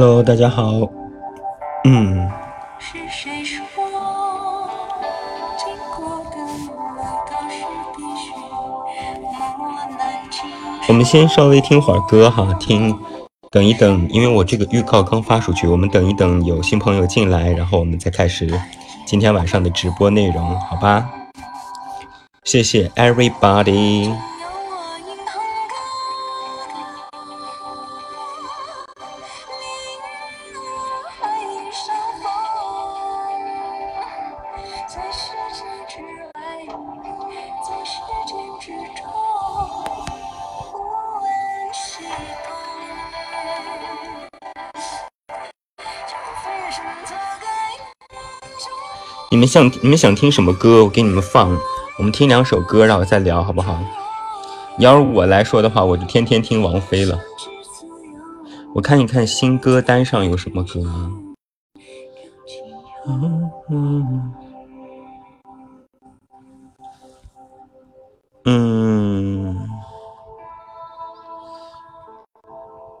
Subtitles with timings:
[0.00, 0.88] Hello，大家好。
[1.82, 2.30] 嗯。
[10.86, 12.96] 我们先稍微听会儿歌哈，听，
[13.50, 18.48] 等一等，因为我这个预告刚发出去，我们等一等有新朋友进来，然后我们再开始
[19.04, 21.10] 今天晚上的直播内容，好吧？
[22.44, 24.27] 谢谢 everybody。
[49.48, 50.84] 想你们想听什么歌？
[50.84, 51.58] 我给你们放。
[51.98, 53.76] 我们听两首歌，然后再聊，好不好？
[54.78, 57.18] 要是我来说的话，我就天天听王菲了。
[58.74, 60.80] 我看一看新歌单上有什么歌。
[68.44, 69.68] 嗯，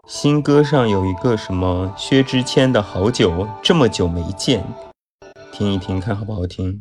[0.06, 4.60] 新歌上有一个什么薛之谦的《好久这么久没见》。
[5.58, 6.80] 听一听，看好不好听。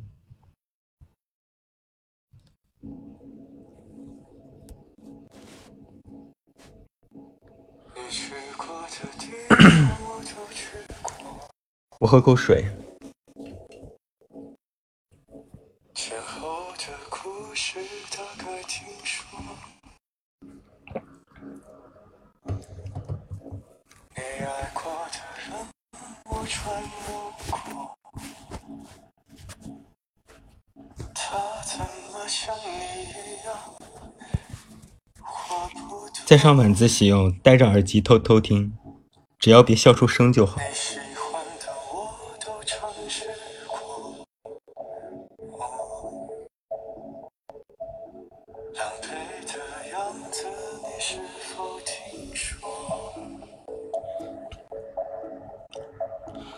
[11.99, 12.67] 我喝口水。
[36.27, 38.73] 在上晚自习哦，戴着耳机偷偷听，
[39.39, 40.59] 只要别笑出声就好。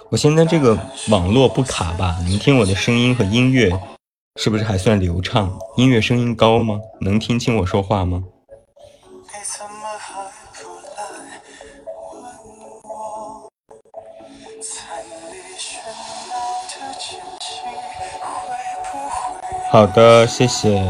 [0.09, 0.75] 我现在这个
[1.11, 2.17] 网络不卡吧？
[2.25, 3.69] 你听我的声音和音乐，
[4.37, 5.59] 是不是还算流畅？
[5.77, 6.81] 音乐声音高吗？
[7.01, 8.23] 能听清我说话吗？
[19.71, 20.83] 好的，谢谢。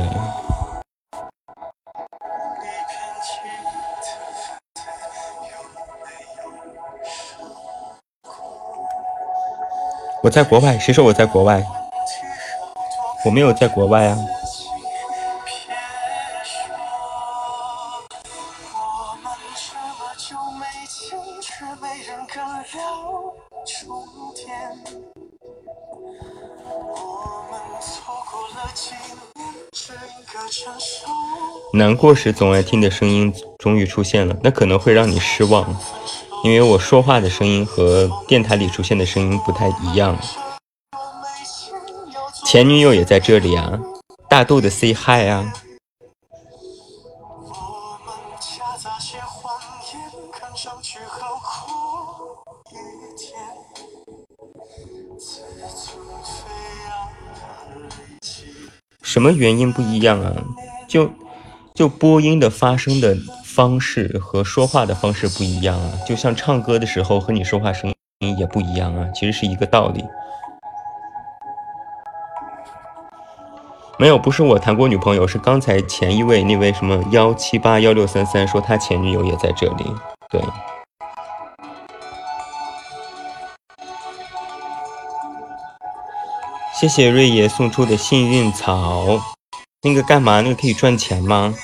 [10.23, 11.62] 我在国外，谁说我在国外？
[13.25, 14.17] 我没有在国外啊。
[31.79, 35.73] 难过时总爱听的声音终于出现了，那可能会让你失望，
[36.44, 40.20] 因为我说话的声音和电台里出现的声音不太一样。
[42.46, 43.79] 前女友也在这里啊，
[44.29, 45.53] 大度的 say hi 啊。
[59.02, 60.34] 什么原因不一样啊？
[60.85, 61.09] 就。
[61.79, 63.16] 就播音的发声的
[63.46, 67.90] 方式和说话的方式不一样啊，就像唱歌的时候和你说话声
[68.20, 70.03] 音也不一样啊，其实是一个道理。
[73.97, 79.85] 没有，不是我谈过女朋友，是刚才前一位那位什么幺七八幺六三三说他前女友也在这里。
[80.29, 80.41] 对，
[86.78, 89.17] 谢谢瑞爷送出的幸运草，
[89.81, 90.41] 那个干嘛？
[90.41, 91.55] 那个可以赚钱吗？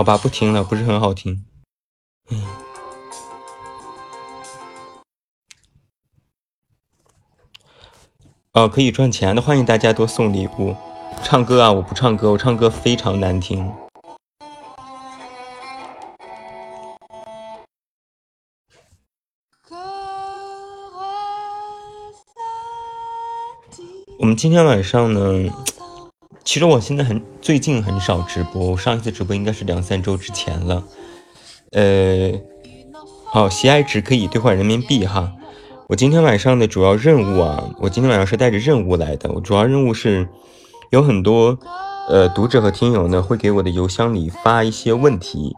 [0.00, 1.44] 好吧不听了不是很好听。
[2.30, 2.42] 嗯。
[8.52, 10.74] 哦可以赚钱的欢迎大家多送礼物。
[11.22, 13.70] 唱歌啊我不唱歌我唱歌非常难听。
[24.18, 25.52] 我们今天晚上呢
[26.42, 30.82] 其实我现在很最近很少直播，我上一次直播应该是两三周之前了。
[31.72, 32.32] 呃，
[33.26, 35.32] 好，喜爱值可以兑换人民币哈。
[35.86, 39.30] 我今天晚上的主要任务啊，我今天晚上是带着任务来的。
[39.32, 40.26] 我主要任务是
[40.90, 41.56] 有很多
[42.08, 45.54] 呃读者和听友呢会给我的邮箱里发一些问题，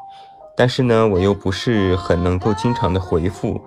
[0.56, 3.60] 但是呢我又不是很能够经常的回复，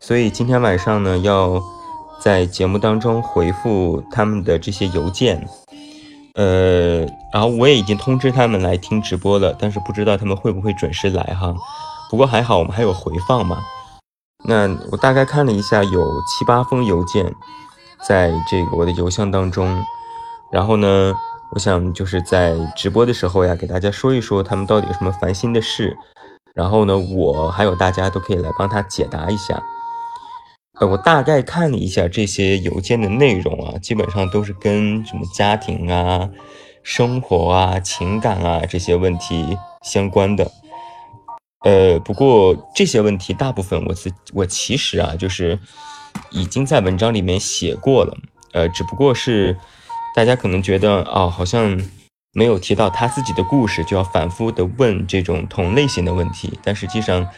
[0.00, 1.62] 所以今天晚上呢要
[2.20, 5.46] 在节目当中回复他们的这些邮件。
[6.34, 7.00] 呃，
[7.32, 11.54] 然后我也已经通知他们来听直播了，但是不知道他们会不会准时来哈。
[12.10, 13.58] 不过还好，我们还有回放嘛。
[14.44, 17.32] 那我大概看了一下，有七八封邮件
[18.06, 19.84] 在这个我的邮箱当中。
[20.50, 21.14] 然后呢，
[21.52, 25.96] 我想就是在直播的时候呀，给大家说一说他们到底有什么烦心的事。
[26.54, 29.62] 然后呢，我还有大家都可以来帮他解答一下。
[30.84, 36.28] 我大概看了一下这些邮件的内容啊，基本上都是跟什么家庭啊、
[36.82, 40.50] 生活啊、情感啊这些问题相关的。
[41.64, 45.58] 呃，不过这些问题大部分我自我其实啊，就是
[46.30, 48.16] 已经在文章里面写过了，
[48.52, 49.56] 呃，只不过是
[50.16, 51.80] 大家可能觉得哦，好像
[52.32, 57.28] 没有提到他自己的故事，就要反复的问这种同类型的问题，但实际上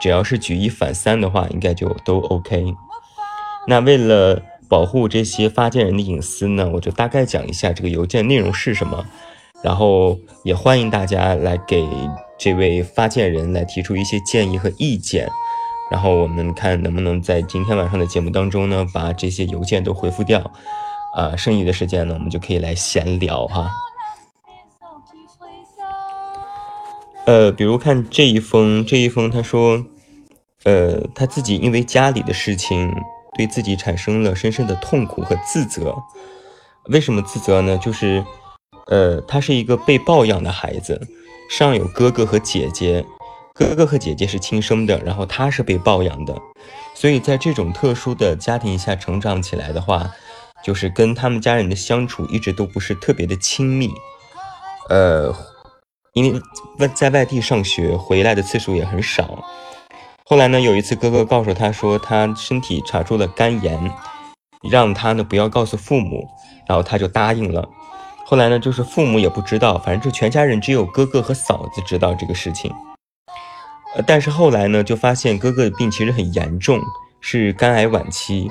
[0.00, 2.72] 只要是举一反三的话，应该就都 OK。
[3.66, 9.04] 那为了保护这些发件人的隐私呢，我就大概讲一下这个邮件内容是什么，
[9.62, 11.86] 然后也欢迎大家来给。
[12.38, 15.30] 这位发件人来提出一些建议和意见，
[15.92, 20.50] 然后我们看能不能在今天晚上的节目当中呢，把这些邮件都回复掉。
[21.14, 23.70] 啊，剩余的时间呢，我们就可以来闲聊哈。
[27.26, 29.80] 呃，比如看这一封，这一封他说，
[30.64, 32.92] 呃，他自己因为家里的事情，
[33.36, 35.94] 对自己产生了深深的痛苦和自责。
[36.86, 37.78] 为什么自责呢？
[37.78, 38.24] 就是，
[38.86, 41.00] 呃，他是一个被抱养的孩子。
[41.50, 43.04] 上有哥哥和姐姐，
[43.52, 46.34] 哥哥和姐姐是亲生的，然后他是被抱养的，
[46.94, 50.10] 所以在这种特殊的家庭下成长起来的话，
[50.64, 53.92] 就是跟他们家人的相处一直都不是特别的亲密，
[54.88, 55.34] 呃，
[56.14, 56.40] 因为
[56.78, 59.44] 外在外地上学回来的次数也很少。
[60.24, 63.92] 后来呢，有一次哥哥告诉他说他身体查出了肝炎，
[64.70, 66.26] 让他呢不要告诉父母，
[66.66, 67.68] 然后他就答应了。
[68.24, 72.72] 后来呢，就是父母也不知道，反正就全家人只有哥哥和嫂子知道这个事情。
[73.94, 76.80] 呃，但是后来呢，就发现哥哥的病其实很严重，
[77.20, 78.50] 是肝癌晚期。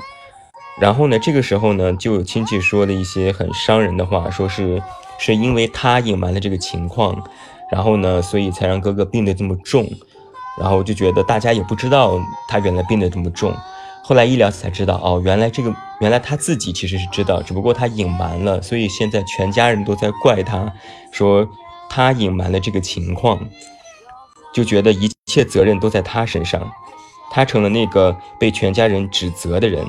[0.78, 4.80] 然后呢，这个时候呢，就有亲戚说了一些很伤人的话，说是
[5.18, 7.24] 是因为他隐瞒了这个情况，
[7.72, 9.88] 然后呢，所以才让哥哥病得这么重。
[10.58, 13.54] 然后我就觉得大家也不知道他原来病得这么重。
[14.04, 20.70] 后来一聊才知道，哦，原来这个原来他自己其实是知道，只不过他隐瞒了，所以现在全家人都在怪他，
[21.12, 21.48] 说
[21.88, 23.38] 他隐瞒了这个情况，
[24.52, 26.60] 就觉得一切责任都在他身上，
[27.30, 29.86] 他成了那个被全家人指责的人。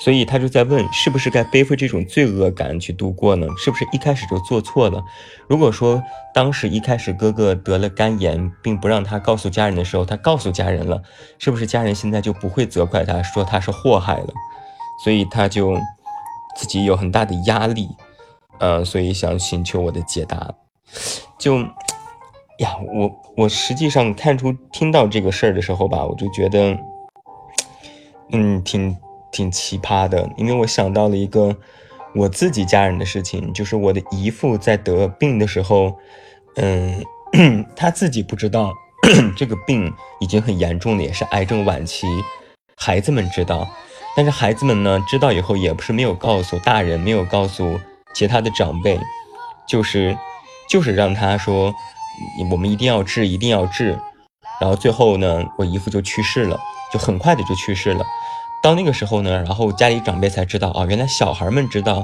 [0.00, 3.46] 所以他就在问，是不是该背负这种罪恶感去度过呢？
[3.56, 5.00] 是不是一开始就做错了？
[5.48, 6.02] 如果说
[6.34, 11.00] 当时一开始哥哥得了肝炎，并不让他告诉家人的时候，他告诉家人了，
[11.38, 14.34] 是不是家人现在就不会责怪他，说他是祸害了？
[15.04, 15.78] 所以他就
[16.56, 17.88] 自己有很大的压力，
[18.58, 20.52] 呃，所以想请求我的解答。
[21.38, 21.58] 就
[22.58, 26.76] 呀，我我实际上看出听到这个事儿的时候吧，我就觉得，
[28.32, 28.96] 嗯，挺。
[29.34, 31.54] 挺奇葩的，因为我想到了一个
[32.14, 35.92] 我自己家人的事情，就是我的姨父在得病的时候，
[36.54, 37.04] 嗯，
[37.74, 38.72] 他自己不知道
[39.36, 42.06] 这个病已经很严重了，也是癌症晚期。
[42.76, 43.66] 孩子们知道，
[44.16, 47.80] 但是孩子们呢，知道以后也不是没有告诉大人，没有告诉
[48.14, 48.96] 其他的长辈，
[49.66, 50.16] 就是
[50.68, 51.74] 就是让他说，
[52.52, 53.98] 我们一定要治，一定要治。
[54.60, 56.56] 然后最后呢，我姨父就去世了，
[56.92, 58.04] 就很快的就去世了。
[58.64, 62.02] 到那个时候呢，然后家里长辈才知道啊，原来小孩们知道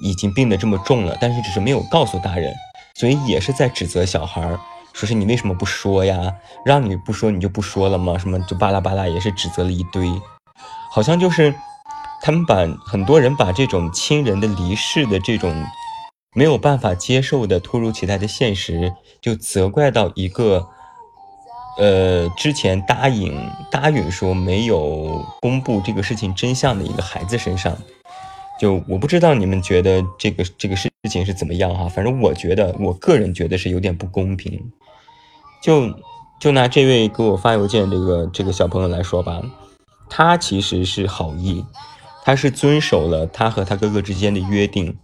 [0.00, 2.50] 已经病得这么重了，但是只是没有告诉大人，
[2.94, 4.40] 所以也是在指责小孩，
[4.94, 6.34] 说是你为什么不说呀？
[6.64, 8.16] 让你不说你就不说了吗？
[8.16, 10.10] 什么就巴拉巴拉也是指责了一堆，
[10.90, 11.54] 好像就是
[12.22, 15.54] 他们把很多人把这种亲人的离世的这种
[16.34, 20.68] 没有办法接受的突如其来的现实，就责怪到一个。
[21.78, 23.34] 呃，之前答应
[23.70, 27.76] 答应说没有公布这个事情真相的一个孩子身上，
[28.60, 34.60] 就我不知道你们觉得这个这个事情是怎么样哈，反正我觉得我个人觉得是有点不公平。
[35.62, 35.94] 就
[36.40, 39.40] 就拿这位给我发邮件这个这个小朋友来说吧，
[40.10, 41.64] 他其实是好意，
[42.24, 44.98] 他是遵守了他和他哥哥之间的约定，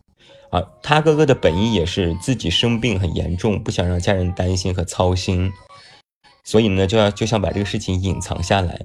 [0.50, 5.50] 啊，他哥哥的本意也是自己生病很严重，不想让家人担心和操心，
[6.48, 8.80] 所以呢，就要就想把这个事情隐藏下来。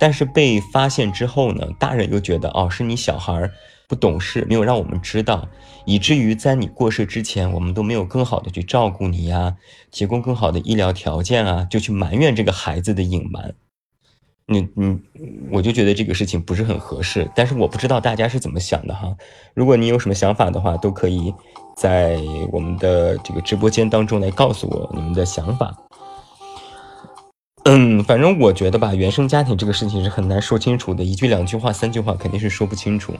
[0.00, 3.48] 但是被发现之后呢，大人又觉得哦，是你小孩
[3.86, 5.46] 不懂事，没有让我们知道，
[5.86, 9.54] 以至于在你过世之前，我们都没有更好的去照顾你呀，
[9.92, 13.54] 提供更好的医疗条件啊，就去埋怨这个孩子的隐瞒。
[14.46, 14.98] 你你，
[15.52, 19.14] 我就觉得这个事情不是很合适，但是我不知道大家是怎么想的哈。
[19.54, 21.32] 如果你有什么想法的话，都可以
[21.76, 25.72] 在我们的这个直播间当中来告诉我你们的想法。
[27.66, 33.14] 嗯，反正我觉得吧，原生家庭这个事情是很难说清楚的，一句两句话、三句话肯定是说不清楚。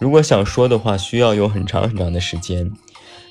[0.00, 2.70] 如果想说的话，需要有很长很长的时间。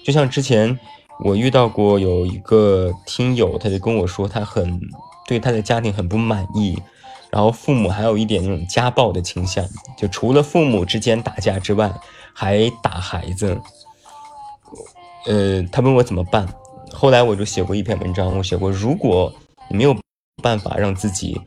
[0.05, 0.77] 就像之前
[1.25, 4.79] 我遇到过有一个听友，他就跟我说，他很
[5.27, 6.77] 对他的家庭很不满意。
[7.31, 9.65] 然后父母还有一点那种家暴的倾向，
[9.97, 11.91] 就除了父母之间打架之外，
[12.33, 13.59] 还打孩子。
[15.25, 16.47] 呃，他问我怎么办，
[16.91, 19.33] 后来我就写过一篇文章，我写过，如果
[19.69, 19.95] 没有
[20.39, 21.39] 办法让自己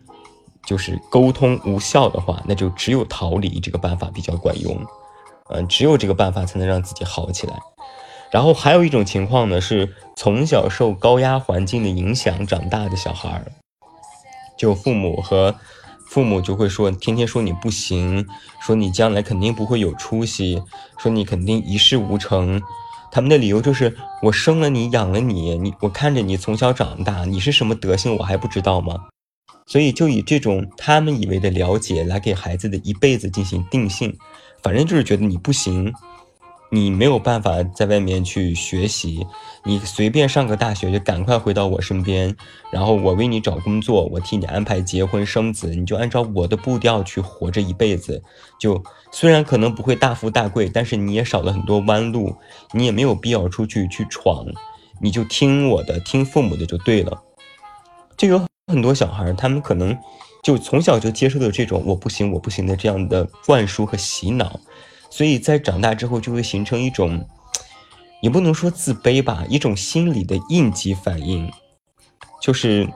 [0.64, 4.78] 就是沟通无效的话，那就只有逃离这个办法比较管用。
[5.50, 7.58] 嗯，只有这个办法才能让自己好起来。
[8.30, 13.52] 然后还有一种情况呢，是从小受高压环境的影响长大的小孩儿。
[14.56, 15.54] 就父母和
[16.08, 18.26] 父母就会说，天天说你不行，
[18.60, 20.62] 说你将来肯定不会有出息，
[20.96, 22.62] 说你肯定一事无成。
[23.14, 28.96] 他们的理由就是我生了你，养了你，你我看着你从小长大，你是什么德行我还不知道吗？
[29.66, 34.16] 所以就以这种他们以为的了解来给孩子的一辈子进行定性，
[34.62, 35.92] 反正就是觉得你不行。
[36.74, 39.26] 你没有办法在外面去学习，
[39.62, 42.34] 你随便上个大学就赶快回到我身边，
[42.72, 48.22] 然后我为你找工作，我替你安排结婚生子，你就按照我的步调去活这一辈子。
[48.58, 52.34] 就虽然可能不会大富大贵，但是你也少了很多弯路，
[52.72, 54.46] 你也没有必要出去去闯，
[54.98, 57.22] 你就听我的，听父母的就对了。
[58.16, 59.94] 就有很多小孩，他们可能
[60.42, 64.58] 就从小就接受的这种我不行，我不行的这样的灌输和洗脑。
[65.12, 67.22] 所以在长大之后，就会形成一种，
[68.22, 71.52] 也不能说自卑吧，一种心理的应激反应，
[72.40, 72.88] 就是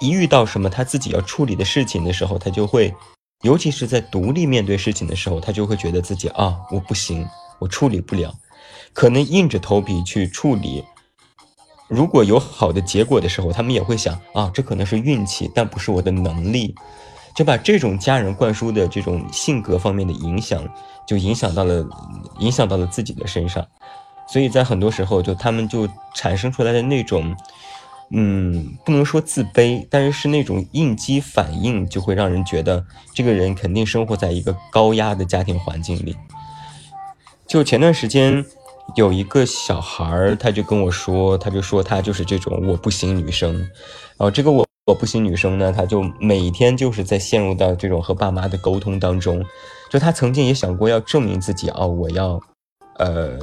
[0.00, 2.94] 一遇到什么他自己要处理的事情的时候，他就会，
[3.42, 7.28] 尤其是在独立面对事情的时候，他就会觉得自己啊，我不行，
[7.58, 8.34] 我处理不了，
[8.94, 10.82] 可能硬着头皮去处理。
[11.86, 16.74] 如果有好的结果的时候，他们也会想啊，这可能是运气，但不是我的能力。
[17.36, 20.66] 就把这种家人灌输的这种性格方面的影响，
[21.06, 21.86] 就影响到了，
[22.38, 23.64] 影响到了自己的身上，
[24.26, 27.36] 所以在很多时候，就他们就产生出来的那种，
[28.10, 36.16] 嗯，不能说自卑，但是是那种应激反应，就会让人觉得这个人肯定生活在一个高压的家庭环境里。
[37.46, 38.42] 就前段时间
[38.94, 44.66] 有一个小孩，他就跟我说，他就说他就是这种我不行女生，然后这个我。
[44.86, 49.44] 我不行，女生呢，她就每天就是在陷入到这种和爸妈的沟通当中。
[49.90, 52.40] 就她曾经也想过要证明自己哦，我要，
[52.98, 53.36] 呃，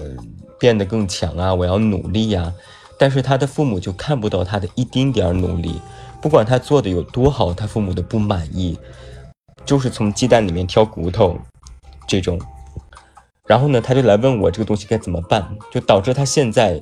[0.57, 2.53] 变得更强啊，我要努力呀。
[2.97, 5.81] 但是她的父母就看不到她的一丁点儿努力，
[6.21, 8.79] 不管她做的有多好，她父母都不满意，
[9.65, 11.37] 就是从鸡蛋里面挑骨头
[12.07, 12.39] 这种。
[13.45, 16.79] 然后呢，她就来问我这个东西该怎么办，就导致她现在。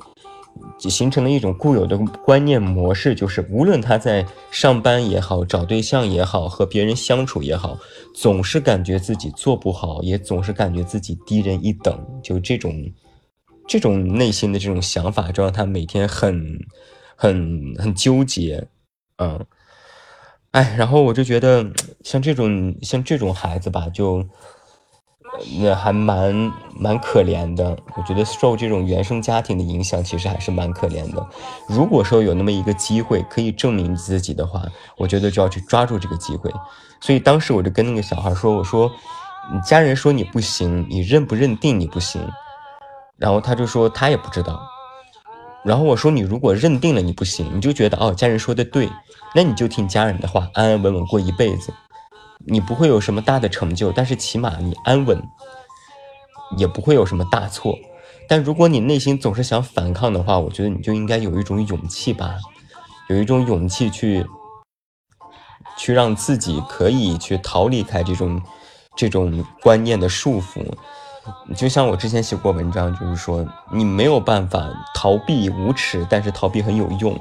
[0.78, 7.78] 形成了一种固有的观念模式，就是无论他在上班也好，找对象也好，和别人相处也好，
[8.14, 11.98] 总是感觉自己做不好，也总是感觉自己低人一等。
[12.22, 12.74] 就这种，
[13.66, 16.58] 这种内心的这种想法，就让他每天很、
[17.16, 18.66] 很、很纠结。
[19.18, 19.44] 嗯，
[20.50, 21.64] 哎，然后我就觉得，
[22.02, 24.26] 像这种、像这种孩子吧，就。
[25.58, 26.52] 那还蛮
[26.82, 31.24] 蛮可怜的，我觉得受这种原生家庭的影响，其实还是蛮可怜的。
[31.68, 34.64] 如果说有那么一个机会可以证明自己的话，
[34.98, 36.50] 我觉得就要去抓住这个机会。
[37.00, 38.90] 所以当时我就跟那个小孩说：“我说，
[39.52, 42.20] 你家人说你不行，你认不认定你不行？”
[43.16, 44.60] 然后他就说他也不知道。
[45.64, 48.90] 然后我说：“你如果认定了你不行，你就觉得哦，家人说的对，
[49.34, 51.72] 那你就听家人的话，安安稳稳过一辈子。”
[52.44, 55.22] 你不会有什么大的成就，但是起码你安稳，
[56.56, 57.78] 也不会有什么大错。
[58.28, 62.36] 但如果你内心总是想反抗的话，我觉得你就应该有一种勇气吧，
[63.08, 64.24] 有一种勇气去，
[65.76, 68.40] 去让自己可以去逃离开这种
[68.96, 70.64] 这种观念的束缚。
[71.54, 77.16] 就像我之前写过文章，就是说你没有办法逃避无耻，但是逃避很有用。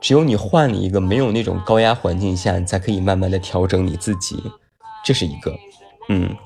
[0.00, 4.42] 只有你换了一个没有那种高压环境下，才可以慢慢的调整你自己，
[5.04, 5.56] 这是一个。
[6.08, 6.36] 嗯，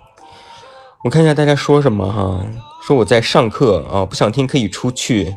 [1.04, 2.46] 我看一下大家说什么哈，
[2.80, 5.34] 说我在上课啊，不想听可以出去。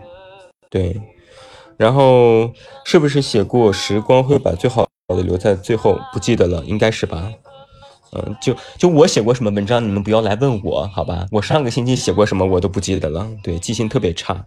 [0.69, 1.01] 对，
[1.75, 2.51] 然后
[2.83, 5.99] 是不是写过时光会把最好的留在最后？
[6.13, 7.31] 不记得了，应该是吧。
[8.11, 11.25] 嗯，就就我写过什么文章，你们不要来问我，好吧？
[11.31, 13.27] 我上个星期写过什么，我都不记得了。
[13.41, 14.45] 对，记性特别差。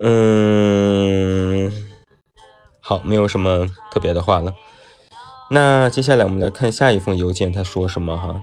[0.00, 1.72] 嗯，
[2.80, 4.52] 好，没有什么特别的话了。
[5.50, 8.42] 那接下来我们来看下一封邮件，他说什么哈？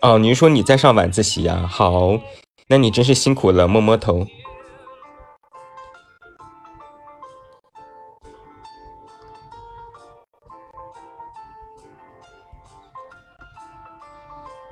[0.00, 1.66] 哦，你是说你在上晚自习呀？
[1.68, 2.20] 好，
[2.68, 4.24] 那你真是辛苦了，摸摸头。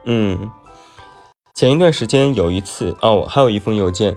[0.05, 0.49] 嗯，
[1.55, 4.17] 前一段时间有一次哦，还有一封邮件，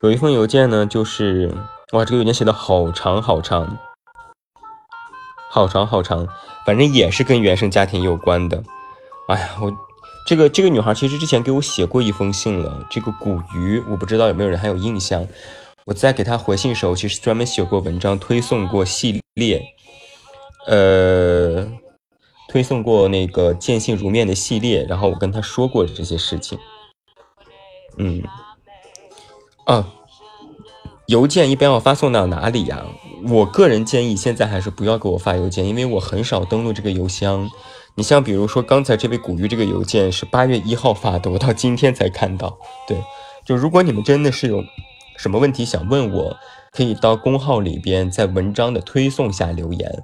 [0.00, 1.54] 有一封邮件呢，就是
[1.92, 3.76] 哇，这个邮件写的好长好长，
[5.50, 6.26] 好长好长，
[6.64, 8.64] 反正也是跟原生家庭有关的。
[9.28, 9.70] 哎呀，我
[10.26, 15.26] 这个这个女孩其实之前给我写过一封信了，这个古鱼，我不知道有没有人还有印象。
[15.84, 19.62] 我在给她回信时候，其实专门写过文章，推送过系列，
[20.66, 21.66] 呃。
[22.48, 26.56] 推送过那个见信如面的系列，然后我跟她说过这些事情。
[27.98, 28.22] 嗯，
[29.64, 29.84] 啊，
[31.06, 32.84] 邮件一般要发送到哪里呀？
[33.28, 37.48] 我个人建议现在还是不要给我发邮件，因为我很少登录这个邮箱。
[37.94, 42.58] 你像比如说刚才这位古玉这个邮件是八月一号发的，我到今天才看到。
[42.88, 43.00] 对，
[43.44, 44.62] 就如果你们真的是有
[45.16, 46.36] 什么问题想问我，
[46.72, 50.02] 可以到公号里边在文章的推送下留言。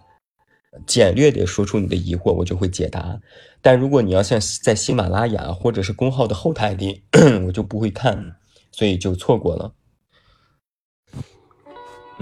[0.86, 3.18] 简略的说出你的疑惑，我就会解答。
[3.60, 7.02] 但如果你要像在喜马拉雅或者是公号的后台里，
[7.46, 8.36] 我就不会看，
[8.70, 9.72] 所以就错过了。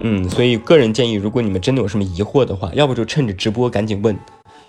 [0.02, 4.18] 嗯，所以个人建议，如果你们真的有什么疑惑的话，要不就趁着直播赶紧问，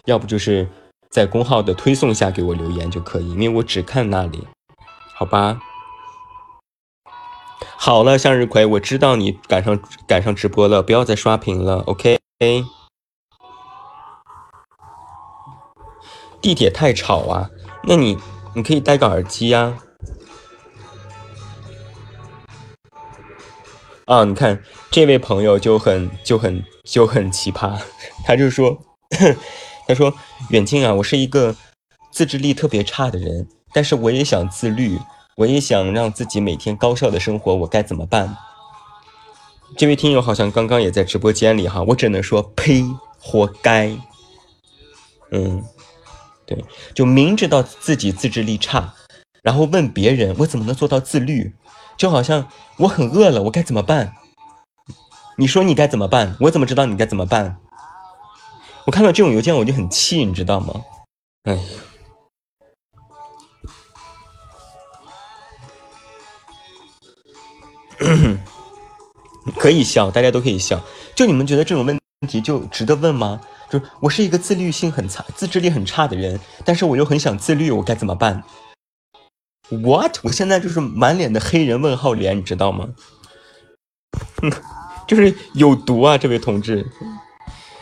[0.06, 0.68] 要不就是
[1.10, 4.46] 在公号的推送下给我留言就可以，因为我只看那里，
[5.16, 5.62] 好吧？
[7.78, 12.20] 好了，向日葵，我知道你赶上赶上直播了，不要再刷屏了，OK？
[16.42, 17.50] 地铁太吵啊，
[17.84, 18.18] 那你
[18.54, 19.60] 你可以戴个耳机呀。
[19.62, 19.78] 啊，
[24.12, 27.80] 啊你看这位朋友就很就很就很奇葩，
[28.26, 28.78] 他就说，
[29.88, 30.14] 他说
[30.50, 31.56] 远近啊，我是一个
[32.12, 35.00] 自制力特别差的人，但是我也想自律，
[35.38, 38.36] 我也想让自己每天高效的生活，我该怎么办？
[39.78, 42.84] 这位听友好像刚刚也在直播间里哈，我只能说呸，
[43.18, 43.98] 活该。
[45.32, 45.64] 嗯。
[46.46, 46.62] 对，
[46.94, 48.94] 就明知道自己自制力差，
[49.42, 51.54] 然后问别人我怎么能做到自律，
[52.02, 54.16] 就好像我很饿了，我该怎么办？
[55.38, 56.36] 你说你该怎么办？
[56.40, 57.58] 我怎么知道你该怎么办？
[58.88, 60.82] 我看到这种邮件我就很气，你知道吗？
[61.44, 61.62] 哎呀，
[69.60, 70.82] 可以笑，大家都可以笑。
[71.14, 73.40] 就你们觉得这种问题就值得问吗？
[73.70, 78.44] 就我是一个自律性很差、自制力很差的人，但是我又很想自律，我该怎么办
[79.72, 80.20] ？What？
[80.24, 82.90] 我现在就是满脸的黑人问号脸，你知道吗？
[85.08, 86.86] 就是有毒啊，这位同志。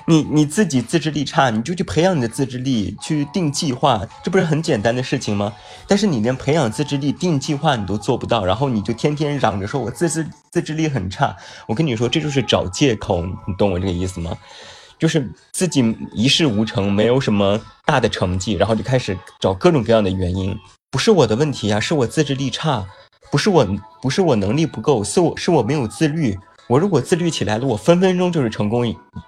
[0.08, 5.54] 你你自己自制力差，你就去培养你的自制力，去定计划，这不是很简单的事情吗？
[5.88, 11.38] 但是你连培养自制力、定计划你都做不到，然后你就天天嚷着说我自制自制力很差。
[11.68, 14.36] 我跟你说，这就是找借口，你懂我这个意思吗？
[14.98, 20.58] 就是自己一事无成，没有什么大的成绩，然后就开始找各种各样的原因。
[20.92, 22.86] 不是我的问题呀，是我自制力差，
[23.32, 23.68] 不是我，
[24.02, 26.38] 不是我能力不够，是我是我没有自律。
[26.68, 28.84] 我如果自律起来了，我分分钟就是成功，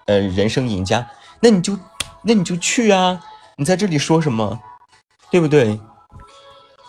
[0.05, 1.07] 呃，人生赢家。
[1.39, 1.77] 那你就，
[2.23, 3.19] 那你就去啊！
[3.57, 4.59] 你在这里说什么，
[5.29, 5.79] 对不对？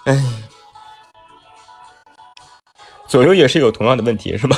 [0.05, 0.23] 哎，
[3.07, 4.57] 左右也是有同样的问题，是吧？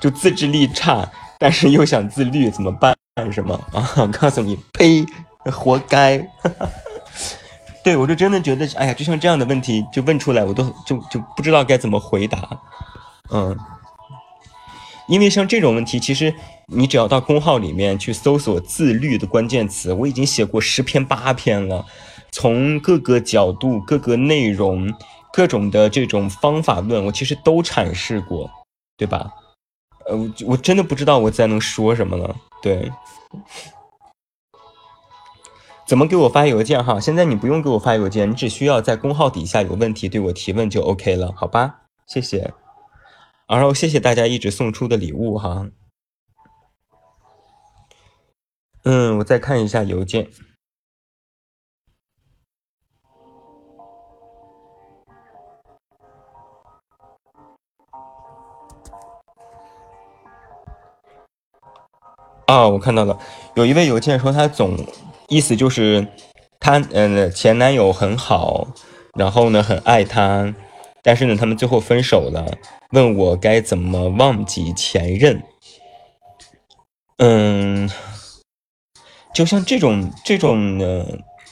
[0.00, 2.96] 就自制力差，但是又想自律，怎么办？
[3.14, 4.06] 干什么啊？
[4.18, 5.04] 告诉你，呸，
[5.52, 6.18] 活该！
[6.42, 6.68] 哈哈
[7.86, 12.60] 对我就真的觉得，哎呀，就像这样的问题就问出来，我都就就不知道该怎么回答。
[13.30, 13.56] 嗯，
[15.06, 16.34] 因为像这种问题，其实
[16.66, 21.86] 你只要到公号里面去搜索“自律”的关键词，我已经写过十篇八篇了，
[22.32, 24.92] 从各个角度、各个内容、
[25.32, 28.50] 各种的这种方法论，我其实都阐释过，
[28.96, 29.30] 对吧？
[30.08, 32.34] 呃，我真的不知道我再能说什么了。
[32.60, 32.90] 对，
[35.86, 36.98] 怎么给我发邮件哈？
[36.98, 41.82] 现在你不用给我发邮件你只需要在公号底下有问题对我提问就 ok 了好吧？
[42.08, 42.52] 谢谢。
[43.46, 45.68] 然后谢谢大家一直送出的礼物哈。
[48.82, 50.28] 嗯我再看一下邮件。
[62.46, 63.16] 啊我看到了。
[63.54, 64.76] 有一位邮件说他总
[65.28, 66.06] 意思就是
[66.60, 68.68] 他嗯前男友很好，
[69.14, 70.54] 然后呢很爱他，
[71.02, 72.58] 但是呢他们最后分手了，
[72.90, 75.42] 问我该怎么忘记前任。
[77.18, 77.90] 嗯，
[79.34, 81.06] 就像这种这种呢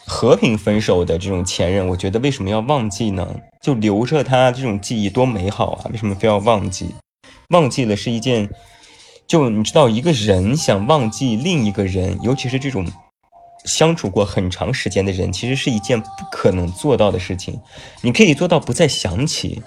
[0.06, 3.26] 和平分手的这种前任，我觉得为什么要忘记呢？
[3.62, 5.90] 就留着他这种记忆多美好啊！
[5.90, 6.94] 为什么非要忘记？
[7.48, 8.50] 忘记了是一件，
[9.26, 12.86] 就你知道，一个人想忘记另一个人，尤其是这种
[13.64, 17.60] 相处过很长时间的人，其实是一件不可能做到的事情。
[18.02, 19.62] 你可以做到不再想起，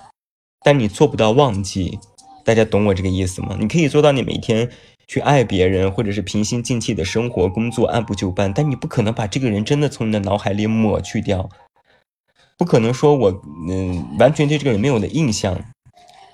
[0.63, 1.99] 但你做不到忘记。
[2.43, 3.57] 大家懂我这个意思吗？
[3.59, 4.69] 你可以做到你每天。
[5.09, 8.51] 去爱别人，或者是平心静气的生活、工作，按部就班。
[8.53, 11.49] 但你不可能把这个人真的从你的脑海里抹去掉，
[12.57, 15.57] 不可能说我嗯完全对这个人没有的印象。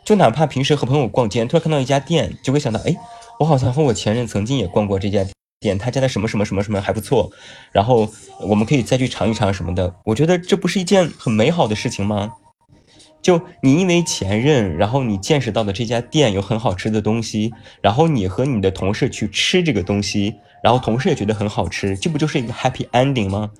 [0.03, 2.95] 就哪怕平时和朋友逛街，突然看到一家店，就会想到，哎，
[3.37, 5.23] 我好像和我前任曾经也逛过这家
[5.63, 7.31] 点，他家的什么什么什么什么还不错，
[7.71, 9.95] 然后我们可以再去尝一尝什么的。
[10.03, 12.33] 我觉得这不是一件很美好的事情吗？
[13.21, 23.51] 就你因为前任，然后你见识到的这家店有很好吃的东西，然后你和你的同事去吃这个东西，然后同事也觉得很好吃，这不就是一个 happy ending 吗？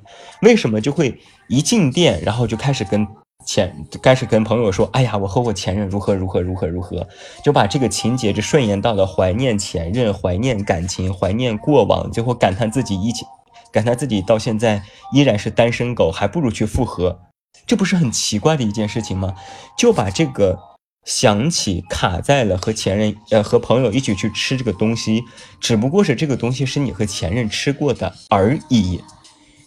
[0.42, 3.08] 为什么就会一进店，然后就开始跟
[3.46, 7.08] 前开始跟朋友说，哎呀，我和我前任如何如何如何如何，
[7.44, 13.26] 就把这个情节就顺延到了怀念前任、怀念感情、怀念过往，最后感叹自己一起
[13.72, 17.20] 感叹自己到现在依然是单身狗，还不如去复合。
[17.66, 19.36] 这不是很奇怪的一件事情吗？
[19.78, 20.60] 就把这个
[21.06, 25.24] 想起卡在了和前任呃和朋友一起去吃这个东西，
[25.60, 29.02] 只不过是这个东西是你和前任吃过的而已，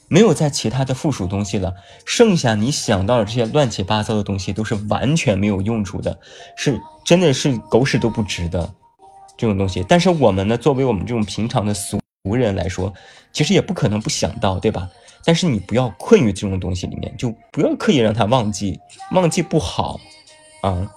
[0.09, 1.75] 没有在其他的附属东西了。
[2.05, 6.19] 剩下你想到的这些乱七八糟的东西都是完全没有用处的，
[6.57, 8.73] 是真的是狗屎都不值的
[9.37, 9.85] 这种东西。
[9.89, 12.93] 但是我们呢，作为我们这种平常的俗人来说，
[13.33, 14.89] 其实也不可能不想到，对吧？
[15.25, 18.79] 但是你不要困于这种东西里面，就不要刻意让他忘记，
[19.11, 19.99] 忘记不好，
[20.63, 20.89] 啊，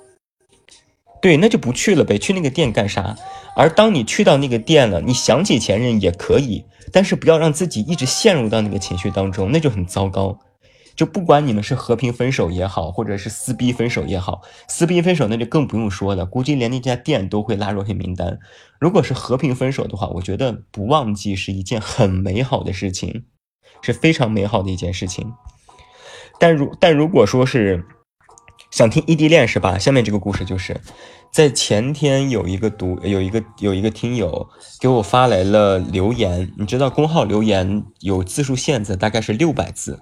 [1.19, 3.17] 对，那就不去了呗，去那个店干啥？
[3.55, 10.37] 而当你去到那个店了，你想起前任也可以，但是不要让自己一直陷入到那个情绪当中，那就很糟糕。
[10.95, 18.37] 就不管你们是和平分手也好，或者是撕逼分手也好，撕逼分手那就更不用说了，估计连那家店都会拉入黑名单。
[18.79, 23.25] 如果是和平分手的话，我觉得不忘记是一件很美好的事情。
[23.81, 25.31] 是非常美好的一件事情，
[26.37, 27.85] 但如但如果说是
[28.71, 29.77] 想听异地恋是吧？
[29.77, 30.79] 下面这个故事就是
[31.31, 34.47] 在前天有一个读有一个有一个听友
[34.79, 39.99] 给我发来了留言，你知道公号留言有字数限制，大概是六百字。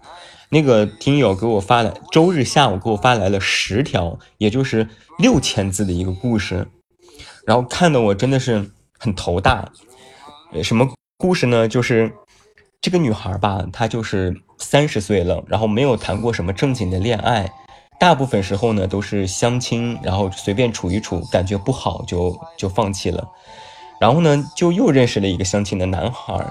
[0.49, 6.67] 那个听友给我发来周日下午给我发来了十条，也就是六千字的一个故事，
[7.45, 9.71] 然后看的我真的是很头大。
[10.63, 11.67] 什么故事呢？
[11.67, 12.11] 就是。
[12.79, 17.51] 这个女孩吧，她就是三十岁了，然后没有谈过什么正经的恋爱，
[17.99, 23.27] 大部分时候呢都是相亲，然后随便处一处，感觉不好就就放弃了。
[23.99, 26.45] 然后呢，就又认识了一个相亲的男孩，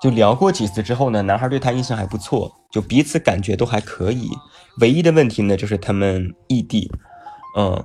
[0.00, 4.30] 就聊过几次之后呢，男孩对她印象还不错，就彼此感觉都还可以。
[4.80, 6.90] 唯一的问题呢，就是他们异地，
[7.56, 7.84] 嗯，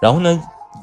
[0.00, 0.42] 然后呢，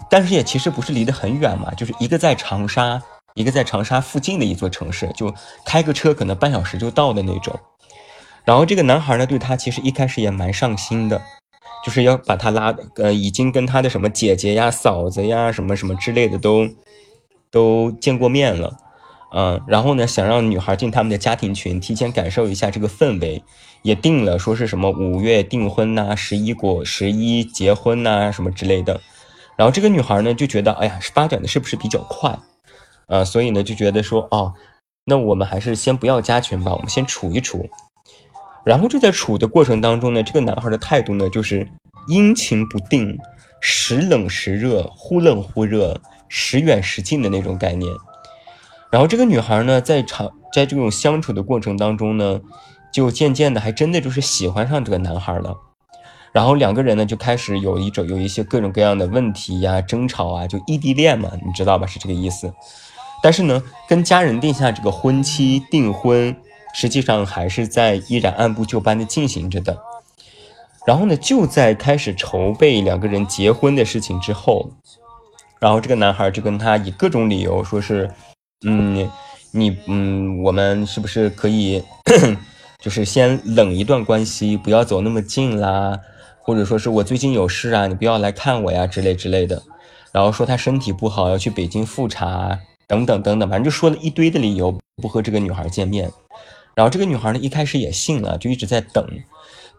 [0.09, 3.01] 但是也其实不是离得很远嘛，就是一个在长沙。
[3.35, 5.33] 一个在长沙附近的一座城市，就
[5.65, 7.59] 开个车可能半小时就到的那种。
[8.45, 11.19] 然后这个男孩呢，对他其实一开始也蛮上心的，
[11.83, 16.67] 就是要把他拉，呃，已经跟他的什么姐姐呀、嫂子呀、什么什么之类的都
[17.51, 18.77] 都见过面了，
[19.35, 23.43] 嗯，然后呢，想让女孩进他们的家庭群，提前感受一下这个氛围，
[23.81, 29.01] 也定了说是什么五月订婚呐，十一过十一结婚呐，什么之类的。
[29.55, 32.39] 然后这个女孩呢就觉得，哎呀，发展的是不是比较快？
[33.07, 34.53] 呃，所以呢，就觉得说，哦，
[35.05, 37.69] 那我们还是先不要加群吧，我们先处一处。
[38.65, 41.67] 然后就在处的过程当中呢，这个男孩的态度呢，就是
[42.07, 43.17] 阴晴不定，
[43.59, 45.99] 时冷时热，忽冷忽热，
[46.29, 47.91] 时远时近的那种概念。
[48.89, 52.39] 然后这个女孩呢，在长在这种相处的过程当中呢，
[52.93, 55.55] 就渐渐的还真的就是喜欢上这个男孩了。
[56.31, 61.85] 然后两个人呢，就开始有一种有一些各种各样的问题呀，争吵啊，就异地恋嘛，你知道吧？
[61.85, 62.53] 是这个意思。
[63.21, 66.35] 但是呢，跟家人定下这个婚期订婚，
[66.73, 69.77] 实际上还是在依然按部就班的进行着的。
[70.85, 74.69] 然后呢，就在开始筹备两个人结婚的事情之后，
[75.59, 78.11] 然后这个男孩就跟他以各种理由说是，
[78.65, 79.09] 嗯，
[79.51, 81.81] 你嗯，我们是不是可以，
[82.83, 85.97] 就是先冷一段关系，不要走那么近啦，
[86.41, 89.63] 或者说是我最近有事啊，你不要来看我呀之类之类的。
[90.11, 92.59] 然后说他身体不好，要去北京复查。
[92.85, 96.11] 等等等等，反正就说了一堆的理由不和这个女孩见面。
[96.75, 99.07] 然后这个女孩呢，一开始也信了，就一直在等，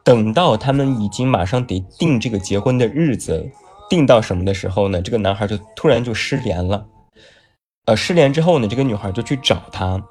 [0.04, 3.50] 等到他们已经马上得定这个结婚的日子，
[3.90, 6.86] 定到什么的时候呢，这个男孩就突然就失联了。
[7.86, 10.02] 呃，失联之后呢，这个女孩就去找他，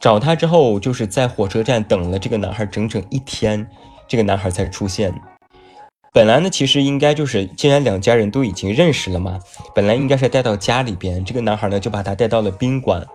[0.00, 3.66] 找他之后就是在火车站等了这个男孩整整一天，
[4.08, 5.14] 这个男孩才出现。
[6.12, 9.38] 本来呢，其实应该就是，既然两家人都已经认识了嘛，
[9.74, 11.22] 本来应该是带到家里边。
[11.24, 13.06] 这个男孩呢，就把他带到了宾馆，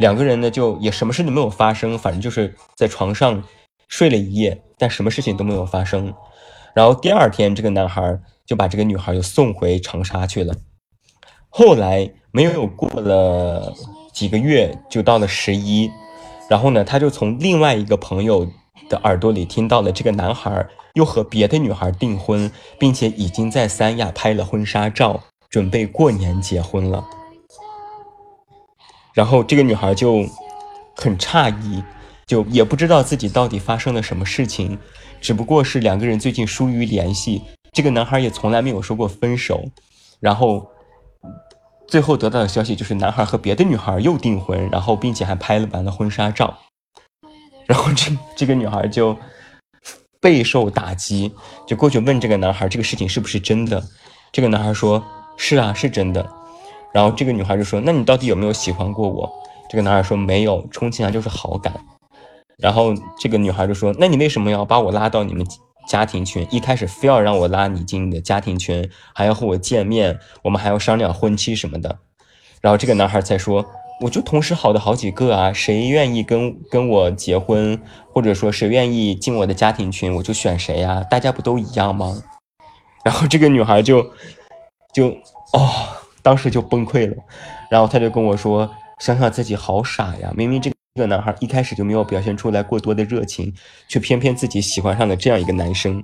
[0.00, 3.44] 两个人呢就也什么事都没有发生，反正就是在床上
[3.86, 6.12] 睡了一夜，但什么事情都没有发生。
[6.74, 10.54] 然后第二天，这个男孩就把这个女孩又送回长沙去了。
[11.50, 13.74] 后来没有过了
[14.12, 15.90] 几个月，就到了十一，
[16.48, 18.48] 然后呢，他就从另外一个朋友
[18.88, 20.66] 的耳朵里听到了这个男孩。
[20.94, 27.06] 又和别的女孩订婚，并且已经在三亚拍了婚纱照，准备过年结婚了。
[29.14, 30.26] 然后这个女孩就
[30.96, 31.82] 很诧异，
[32.26, 34.78] 就也不知道自己到底发生了什么事情，
[35.20, 37.42] 只不过是两个人最近疏于联系。
[37.72, 39.64] 这个男孩也从来没有说过分手。
[40.20, 40.70] 然后
[41.88, 46.58] 最后得到的消息就是，男孩和别的女孩又订婚，然后并且还拍了完了婚纱照。
[47.66, 49.16] 然后这这个女孩就。
[50.22, 51.32] 备受打击，
[51.66, 53.82] 就过去问这个男孩这个事情是不是真的。
[54.30, 55.02] 这个男孩说
[55.38, 56.30] ：“是啊，是真的。”
[56.92, 59.30] 然后这个女孩就说：“那你到底有没有喜欢过我？”
[59.70, 61.72] 这个男孩说：“没有，充其量就是好感。”
[62.58, 65.46] 然后这个女孩就说：“那你为什么要把我拉到你们
[65.88, 66.46] 家庭群？
[66.50, 71.98] 一开始非要让我拉你进你的家庭群，还要和我见面，我们还要商量婚期什么的。”
[72.60, 73.64] 然后这个男孩才说。
[74.02, 77.78] 我就同时好的好几个啊，谁愿意跟跟我结婚，
[78.14, 81.04] 或者说谁愿意进我的家庭群，我就选谁呀？
[81.10, 82.22] 大家不都一样吗？
[83.04, 84.02] 然后这个女孩就
[84.94, 85.08] 就
[85.52, 85.68] 哦，
[86.22, 87.16] 当时就崩溃了，
[87.70, 93.54] 然后他就跟我说，想想自己好傻呀，明明这个男孩一开始就没有表现出来过多的热情，
[93.88, 96.02] 却偏偏自己喜欢上了这样一个男生。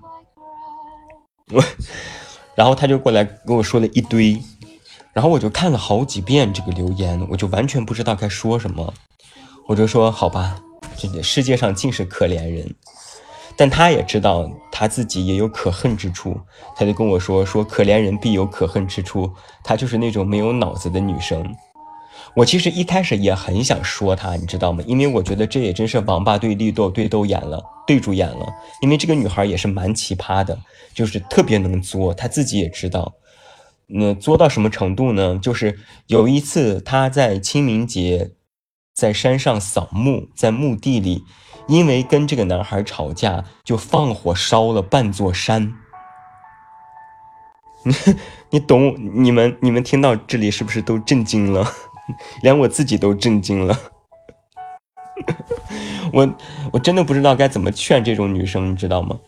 [1.52, 1.62] 我，
[2.54, 4.40] 然后他就过来跟我说了一堆。
[5.12, 8.92] 然后我就看了好几遍这个留言，我就完全不知道该说什么。
[9.66, 10.60] 我就说好吧，
[10.94, 12.74] 这世界上尽是可怜人，
[13.56, 16.38] 但他也知道他自己也有可恨之处，
[16.76, 19.32] 他就跟我说说可怜人必有可恨之处，
[19.64, 21.44] 他就是那种没有脑子的女生。
[22.34, 24.84] 我其实一开始也很想说他，你知道吗？
[24.86, 28.46] 因为我觉得这也真是王八对绿豆对豆眼了，对住眼了。
[28.82, 30.58] 因为这个女孩也是蛮奇葩的，
[30.92, 33.14] 就是特别能作，她自己也知道。
[33.86, 35.38] 那作到什么程度呢？
[35.40, 38.32] 就是有一次，他在清明节
[38.92, 41.22] 在山上扫墓，在墓地里，
[41.66, 45.72] 因为跟这个男孩吵架，就放火烧了半座山。
[47.82, 47.94] 你
[48.50, 48.94] 你懂？
[48.98, 51.64] 你们你们听到这里是不是都震惊了？
[52.42, 53.78] 连我自己都震惊了。
[56.12, 56.34] 我
[56.72, 59.18] 我真的不知道该怎么劝这种女生，你知道吗？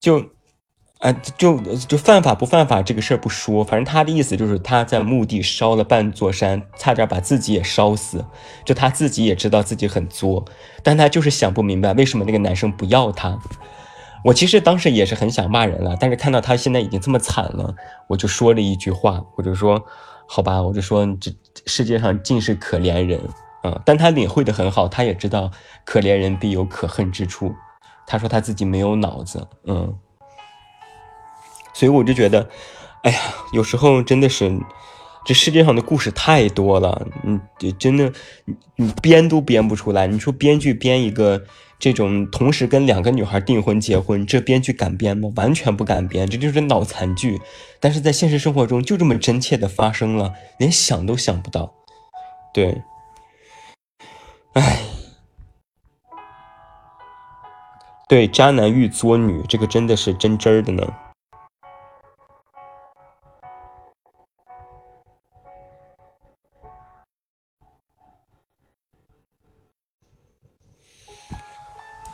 [0.00, 0.30] 就。
[1.02, 8.24] 啊，就就犯法不犯法这个事儿不说，反正他的意思就是他在墓地烧了半座山，差点把自己也烧死。
[8.64, 10.44] 就他自己也知道自己很作，
[10.80, 13.36] 但他就是想不明白为什么那个男生不要他。
[14.24, 17.74] 我其实当时也是很想骂人了，但是看到他现在已经这么惨了，
[18.06, 19.84] 我就说了一句话，我就说，
[20.28, 21.32] 好吧，我就说这
[21.66, 23.20] 世界上尽是可怜人
[23.62, 23.82] 啊。
[23.84, 25.50] 但他领会的很好，他也知道
[25.84, 27.52] 可怜人必有可恨之处。
[28.06, 29.92] 他说他自己没有脑子，嗯。
[31.72, 32.48] 所以我就觉得，
[33.02, 33.18] 哎呀，
[33.52, 34.60] 有时候真的是，
[35.24, 37.06] 这世界上的故事太多了，
[37.60, 38.12] 你真的，
[38.76, 40.06] 你编都编不出来。
[40.06, 41.42] 你说编剧编一个
[41.78, 45.30] 这种同时跟两个女孩订婚结婚，这编剧敢编吗？
[45.36, 47.40] 完全不敢编，这就是脑残剧。
[47.80, 51.72] 但是在现实生活中就这么真切的发生了，连想都想不到。
[52.52, 52.82] 对，
[54.52, 54.80] 哎，
[58.08, 60.92] 对，渣男遇作女，这个真的是真真儿的呢。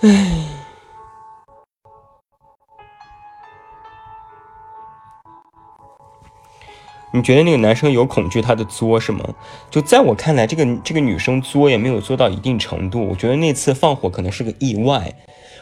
[0.00, 0.44] 唉，
[7.12, 9.34] 你觉得那个男生有恐惧他的作是吗？
[9.70, 13.04] 就在我看来，这个这个女生作也没有作到一定程度。
[13.08, 15.12] 我觉得那次放火可能是个意外。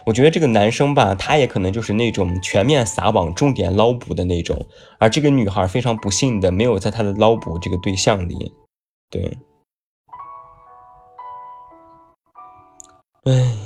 [0.04, 4.66] 我觉得这个男生吧，他也可能就是那种全面撒网、重点捞捕的那种，
[4.98, 8.52] 而这个女孩非常不幸的没有在他的捞捕这个对象里。
[9.10, 9.38] 对，
[13.24, 13.65] 唉。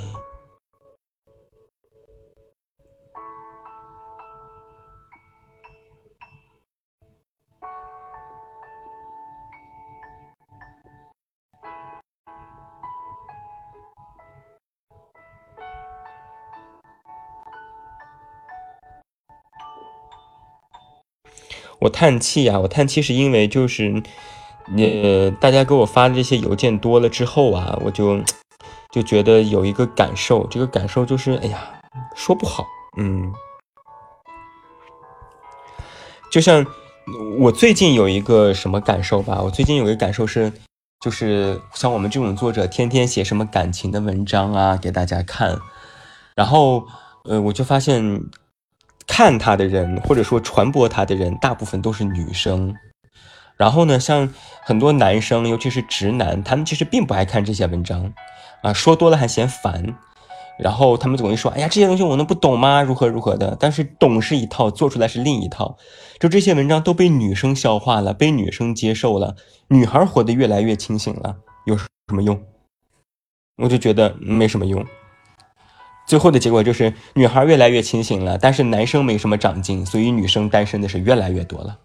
[21.81, 24.03] 我叹气呀，我叹气是因为就是，
[24.77, 28.21] 呃，大家给我发的这些邮件多了之后啊，我就
[28.91, 31.59] 就觉得有一个感受，这个感受就是，哎呀，
[32.15, 32.67] 说不好，
[32.97, 33.33] 嗯，
[36.31, 36.63] 就像
[37.39, 40.53] 我最近有一个什么感受吧，我最近有一个感受是，
[40.99, 45.59] 就是像我们这种作者，天天写什么感情的文章啊，给大家看，
[46.35, 46.85] 然后，
[47.23, 48.21] 呃，我就发现。
[49.07, 52.73] 看他的人，或者说传播他的人，大部分都是女生。
[53.57, 54.27] 然后呢，像
[54.63, 58.13] 很多男生，尤其是直男，他们其实并不爱看这些文章，
[58.63, 59.95] 啊，说多了还嫌烦。
[60.59, 62.83] 然后他们总会说：“哎呀，这些东西我能不懂吗？
[62.83, 65.75] 如何如何的？”但是懂是一套，做出来是另一套。
[66.19, 69.35] 就这些文章都被女生消化了，被女生接受了，
[69.69, 71.35] 女孩活得越来越清醒了，
[71.65, 72.39] 有什么用？
[73.57, 74.85] 我就觉得没什么用。
[76.11, 81.77] 最后的结果就是女孩越来越清醒了，但是男生没什么长进，所以女生单身的是越来越多了，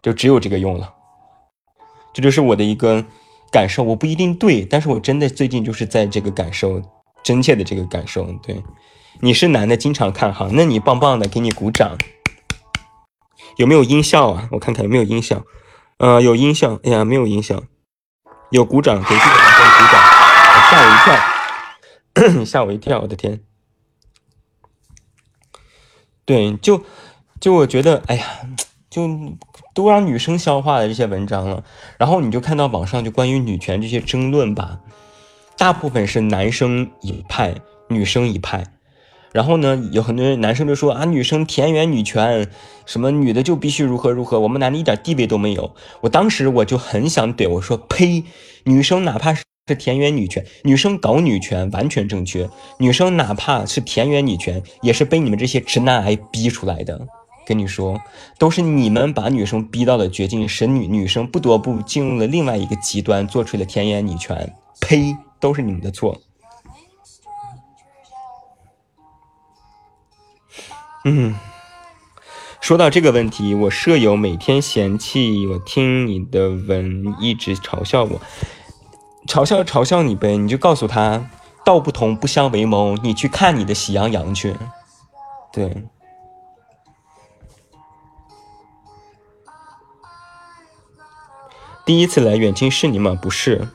[0.00, 0.94] 就只有这个用了。
[2.14, 3.04] 这就是我的一个
[3.52, 6.80] 感受，我不一定对，但是我真的最近就是在这个感受，
[7.22, 8.24] 真切的这个感受。
[8.42, 8.62] 对，
[9.20, 11.98] 你是男的，经常看哈，那你棒棒的，给你鼓掌。
[13.58, 14.48] 有没有音效啊？
[14.52, 15.42] 我看看有没有音效。
[15.98, 16.80] 呃，有音效。
[16.84, 17.62] 哎呀，没有音效。
[18.48, 20.00] 有鼓掌，给这个男生鼓掌。
[20.70, 20.96] 吓我一
[22.32, 23.42] 跳， 吓我一跳，我的天。
[26.30, 26.84] 对，就
[27.40, 28.24] 就我觉得，哎呀，
[28.88, 29.10] 就
[29.74, 31.64] 都让女生消化了这些文章了，
[31.98, 34.78] 然后你就看到网上就关于女权这些争论吧，
[35.58, 37.56] 大部分是男生一派，
[37.88, 38.64] 女生一派，
[39.32, 42.48] 然后呢，有很多男生就说啊，女生田园女权，
[42.86, 45.74] 什么女的就必须如何如何，我们男的一点地位都没有。
[46.02, 48.22] 我当时我就很想怼，我说呸，
[48.62, 49.42] 女生哪怕是。
[49.66, 52.48] 是田园女权，女生搞女权完全正确。
[52.78, 57.06] 女生哪怕是田园女权，也是被你们这些直男癌逼出来的。
[57.46, 58.00] 跟你说，
[58.38, 64.54] 都是你们把女生逼到了绝境，使女女生不得不进入了另外一个极端，做出了田园女权。
[64.80, 66.20] 呸，都是你们的错。
[71.04, 71.34] 嗯，
[72.60, 78.20] 说到这个问题，我舍友每天嫌弃我听你的文，一直嘲笑我。
[79.26, 81.30] 嘲笑嘲笑你呗，你就告诉他
[81.64, 84.56] 道不同不相为谋，你去看你的喜羊羊去。
[85.52, 85.84] 对，
[91.84, 93.16] 第一次来远亲是你吗？
[93.20, 93.68] 不是。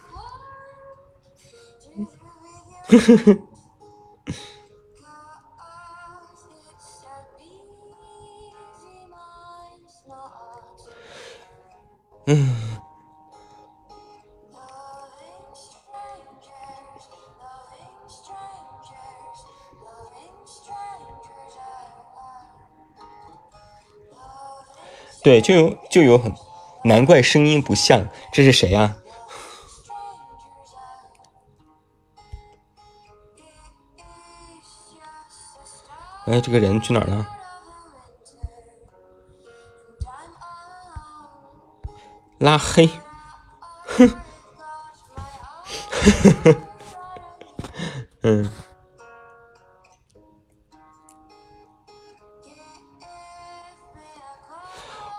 [12.28, 12.56] 嗯。
[25.26, 26.32] 对，就有就有很，
[26.84, 28.96] 难怪声音不像，这是谁呀？
[36.28, 37.28] 哎，这个人去哪儿了？
[42.38, 42.88] 拉黑，
[43.98, 44.16] 哼，
[48.22, 48.65] 嗯。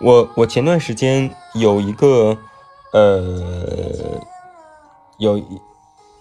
[0.07, 2.39] 我我前段时间有一个，
[2.93, 4.23] 呃，
[5.19, 5.43] 有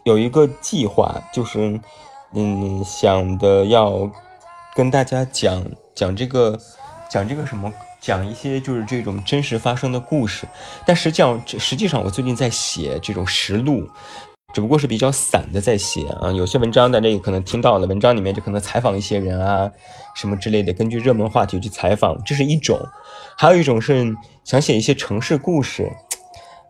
[0.01, 1.79] 有一个计划，就是
[2.33, 4.09] 嗯想的要
[4.73, 5.63] 跟大家讲
[5.93, 6.59] 讲这个
[7.07, 7.71] 讲这个什么，
[8.01, 10.47] 讲一些就是这种真实发生的故事。
[10.83, 13.87] 但实际上实际上我最近在写这种实录。
[14.55, 19.69] 只不过是比较散的在写啊，有些文章大家也可能听到了，文章里面就可能采访一些人啊，
[20.15, 22.77] 什么之类的，根据热门话题去采访，这是一种；
[23.37, 25.91] 还有一种是想写一些城市故事。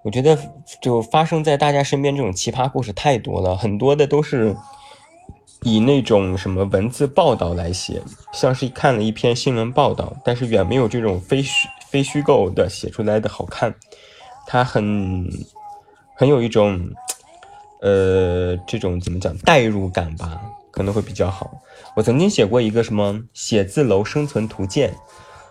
[0.02, 0.36] 我觉得
[0.82, 4.56] 就发生在大家身边这种奇葩故事太多了，很多的都是
[5.62, 8.02] 以那种什么文字报道来写，
[8.34, 13.76] 像是看了一篇新闻报道，但是远没有这种非虚非虚构的写出来的好看。
[14.48, 15.30] 它很
[16.16, 16.82] 很有一种。
[17.86, 21.52] 呃，这种怎么讲代入感吧，可能会比较好。
[21.96, 24.92] 我曾经写过一个什么写字楼生存图鉴，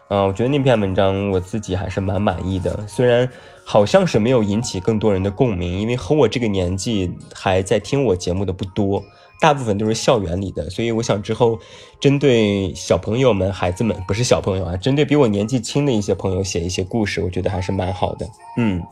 [0.09, 2.85] 啊，我觉得那篇文章我自己还是蛮满意的。
[2.89, 3.31] 虽然
[3.65, 9.01] 好像是没有引起更多人的共鸣，因为和我这个年纪还在听我节目的不多，
[9.41, 10.69] 大部分都是校园里的。
[10.69, 11.57] 所以我想之后
[12.01, 18.27] 针对小朋友们、孩子们，不是小朋友啊，针对比我年纪轻的一些朋友写一些故事，我觉得还是蛮好的。
[18.59, 18.83] 嗯，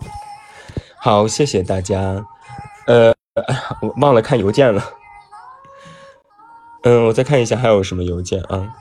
[0.96, 2.24] 好，谢谢大家。
[2.86, 3.11] 呃。
[3.80, 4.84] 我 忘了看邮件了。
[6.82, 8.74] 嗯，我再看一下还有什么邮件啊？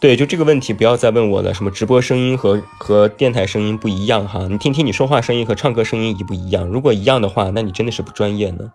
[0.00, 1.52] 对，就这个问题不要再问我了。
[1.52, 4.46] 什么直播声音和和电台声音不一样哈？
[4.48, 6.66] 你听听你说话声音和唱歌声音一不一样？
[6.66, 8.72] 如果一样的话，那你真的是不专业呢。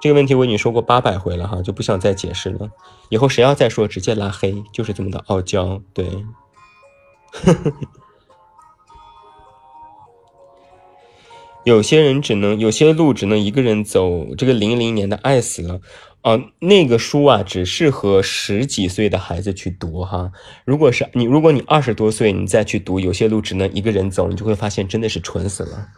[0.00, 2.68] 这个问题我已经说过八百回了哈，就不想再解释了。
[3.08, 5.80] 以后谁要再说，直接拉黑，就是这么的傲娇。
[5.94, 6.04] 对，
[7.30, 7.72] 呵 呵
[11.64, 14.34] 有些人只能有些路只能一个人走。
[14.36, 15.80] 这个零零年的爱死了。
[16.22, 20.30] 啊，那个书啊，只适合十几岁的孩子去读哈。
[20.64, 25.88] 如果是你，如果你二十多岁，你再去读，有些路只能一个人走，你就会发现真的是蠢死了。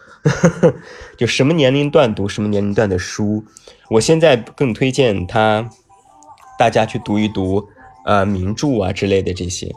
[1.18, 3.44] 就什么年龄段读什么年龄段的书，
[3.90, 5.68] 我现在更推荐他，
[6.58, 7.62] 大家去读一读，
[8.06, 9.70] 呃，名著啊之类的这些。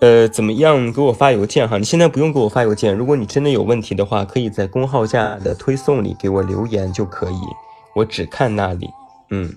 [0.00, 0.92] 呃，怎么样？
[0.92, 1.78] 给我发邮件哈。
[1.78, 7.40] 你现在不用给我发邮件，如果你真的有问题的话，可以在公号下的推送里给我留言就可以，
[7.94, 8.90] 我只看那里。
[9.30, 9.56] 嗯，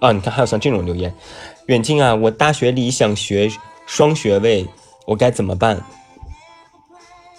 [0.00, 1.14] 啊，你看还有像这种留言，
[1.66, 3.50] 远近啊，我大学里想学
[3.86, 4.66] 双学位，
[5.06, 5.82] 我该怎么办？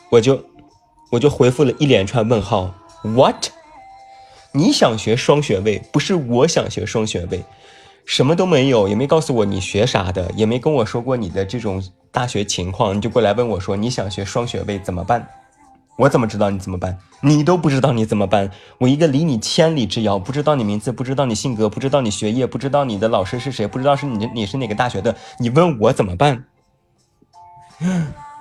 [0.09, 0.43] 我就
[1.11, 2.73] 我就回复了一连串问号
[3.03, 3.47] ，what？
[4.53, 7.41] 你想学双学位，不是我想学双学位，
[8.05, 11.81] 什么都没有，也没告诉我你学啥的，也没跟我说过你的这种
[12.11, 15.27] 大学情况，你就过来问我说你想学双学位怎么办？
[15.97, 16.97] 我怎么知道你怎么办？
[17.21, 18.49] 你都不知道你怎么办？
[18.79, 26.45] 我一个离你千里之遥，不知道你名字，不知道你性格，不知道你学业，不知道你的老师是谁，不知道是你你是哪个大学的，你问我怎么办？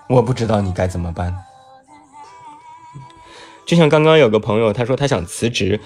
[0.09, 1.35] 我不知道你该怎么办。
[3.67, 5.81] 就像刚刚有个朋友，他说他想辞职，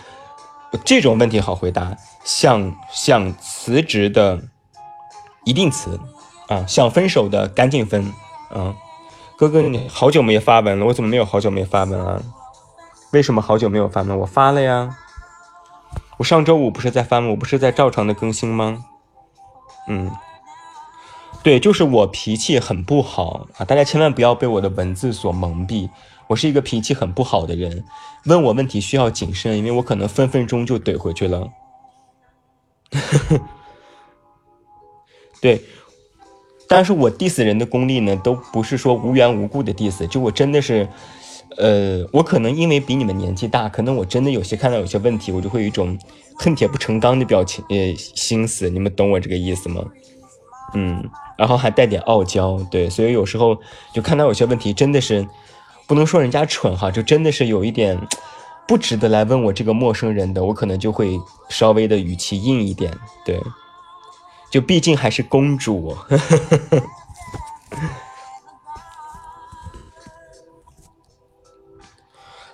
[0.84, 4.40] 这种问题好回答：想想辞职的
[5.44, 6.00] 一定辞
[6.48, 8.12] 啊，想分手的赶紧分
[8.50, 8.74] 啊。
[9.36, 12.22] 哥哥，你好久没发文了，我怎么没有好久没发文啊？
[13.12, 14.18] 为什么好久没有发文？
[14.18, 14.96] 我发了呀，
[16.18, 17.28] 我上周五不是在发吗？
[17.30, 18.84] 我不是在照常的更新吗？
[19.88, 20.10] 嗯，
[21.42, 23.64] 对，就是我脾气很不好啊！
[23.64, 25.90] 大家千万不要被我的文字所蒙蔽，
[26.28, 27.84] 我是一个脾气很不好的人。
[28.26, 31.48] 问我问题需要谨慎，因为我可能分分钟就怼回去了。
[35.40, 35.62] 对。
[36.66, 40.88] 但是我 diss 人的功力呢，都不是说无缘无故的 diss，就我真的是，
[41.58, 45.96] 呃，我可能因为比你们年纪大，可能我真的有些看到有些问题，我就会有一种
[46.38, 49.84] 恨铁不成钢的表情，呃，心思，你们懂我这个意思吗？
[50.72, 51.06] 嗯，
[51.36, 53.56] 然后还带点傲娇，对，所以有时候
[53.92, 55.24] 就看到有些问题，真的是
[55.86, 57.98] 不能说人家蠢哈，就真的是有一点
[58.66, 62.92] 不值得来问我这个陌生人的，我可能就会稍微的语气硬一点，
[63.24, 63.40] 对。
[64.50, 65.96] 就毕竟还是公主。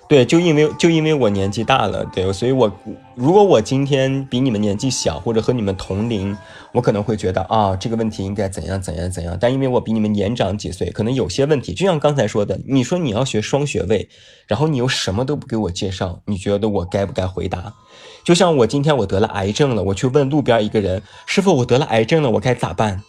[0.09, 2.72] 对，就因为就因为我年纪大了，对，所以我
[3.14, 6.37] 如果我今天比你们年纪小，或者和你们同龄，
[6.73, 9.37] 我可能会觉得啊，这个问题应该怎样怎样怎样。
[9.41, 14.09] 但因为我比你们年长几岁，可能有些问题，就像刚才说的，你说你要学双学位，
[14.47, 17.75] 然后你又什么都不给我介绍，你觉得我该不该回答？
[18.23, 23.03] 就像我今天我得了癌症了，我去问路边一个人，师傅，我得了癌症了，我该咋办？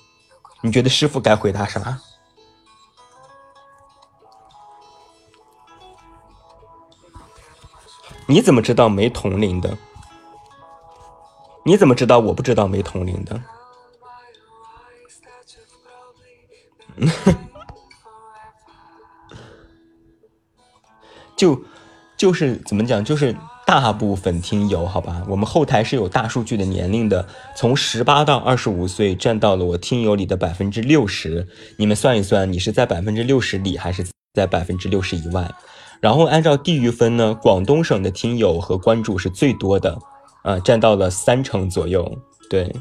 [0.63, 1.99] 你觉得师傅该回答啥？
[8.27, 9.77] 你怎么知道没同龄的？
[11.63, 13.41] 你怎么知道我不知道没同龄的？
[21.37, 21.59] 就
[22.17, 23.03] 就是怎么讲？
[23.03, 23.35] 就是
[23.65, 31.47] 大部分听友，好吧，我们后台是有大数据的年龄的，从十八到二十五岁占到了我听友里的百分之六十。
[31.77, 35.49] 你们算一算，你是在百分之六十里，还是在百分之六十以外？
[35.99, 39.97] 然后按照地域分呢，广东省的听友和关注是最多的，
[40.43, 42.17] 啊，占到了三成左右。
[42.49, 42.75] 对，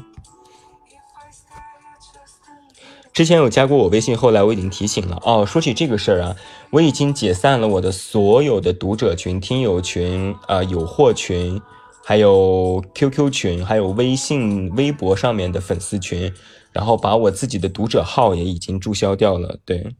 [3.13, 5.21] 之前有加过我微信，后来我已经提醒了。
[5.23, 6.35] 哦，说起这个事儿啊，
[6.71, 11.61] 我已经解散了我的所有的读者群、听友群、啊有货群，
[12.03, 16.33] 还有 QQ 群，还有微信、微博上面的粉丝群，
[16.71, 19.59] 然后把我自己的读者号也已经注销掉了。
[19.65, 19.95] 对，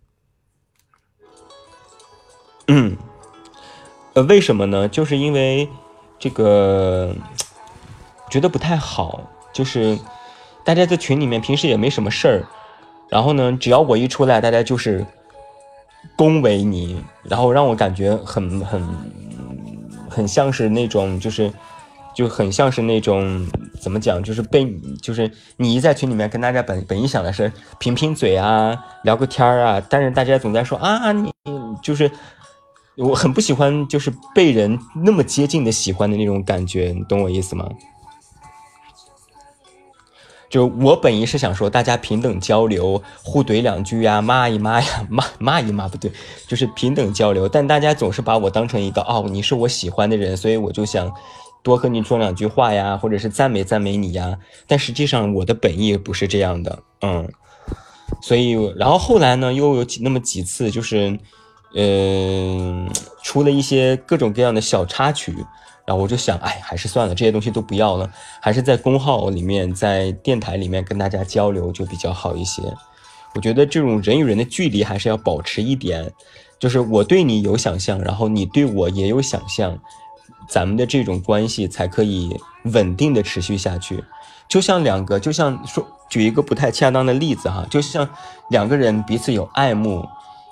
[2.68, 2.98] 嗯。
[4.14, 4.90] 呃，为什么呢？
[4.90, 5.70] 就是因为
[6.20, 7.16] 这个
[8.32, 9.22] 觉得不太好，
[9.54, 10.00] 就是
[10.64, 12.44] 大家在群里面平时也没什么事儿，
[13.10, 15.06] 然后呢，只要我一出来，大家就是
[16.16, 18.88] 恭维你，然后让我感觉很很
[20.10, 21.52] 很像是那种，就是
[22.16, 23.46] 就很像是那种
[23.82, 24.66] 怎么讲，就是被
[25.02, 31.32] 就是你一在群里面跟大家本本意想的是贫贫嘴啊，聊个天儿啊，但是大家总在说啊，你
[31.84, 32.10] 就是。
[32.98, 37.66] 我很不喜欢，就是被人那么接近的喜欢的那种感觉，你懂我意思吗？
[40.52, 46.12] 就我本意是想说，大家平等交流，互怼两句呀，骂一骂呀，骂骂一骂不对，
[46.46, 47.48] 就是平等交流。
[47.48, 51.10] 但大家总是把我当成一个哦，你是我喜欢的人，所以我就想
[51.64, 54.38] 多和你说两句话呀，或者是赞美赞美你呀。
[54.68, 57.32] 但实际上我的本意不是这样的，嗯。
[58.22, 61.18] 所以，然后后来呢，又有几那么几次，就是，
[61.74, 62.90] 嗯，
[63.24, 65.34] 出了一些各种各样的小插曲。
[65.86, 68.10] 然后我就想，哎，还是算了，这些东西都不要了，
[68.40, 72.62] 还是在公号里面，在电台里面跟大家交流就比较好一些。
[73.34, 76.12] 我觉得这种人与人的距离还是要保持一点，
[76.60, 79.78] 就是我对你有想象，然后你对我也有想象，
[80.48, 84.04] 咱们的这种关系才可以稳定的持续下去。
[84.48, 88.08] 就像两个，就像说，举一个不太恰当的例子哈，就像
[88.50, 90.06] 两个人彼此有爱慕，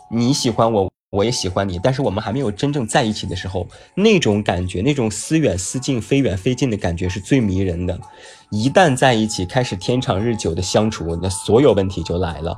[0.09, 0.89] 你喜欢我。
[1.11, 7.99] 我也喜欢你，但是我们还没有真正在一起的时候，那种感觉，那种思远思近、非远非近的感觉是最迷人的。
[8.51, 12.55] 一旦在一起，开始天长日久的相处，那所有问题就来了。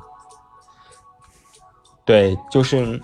[2.04, 3.02] 对，就是，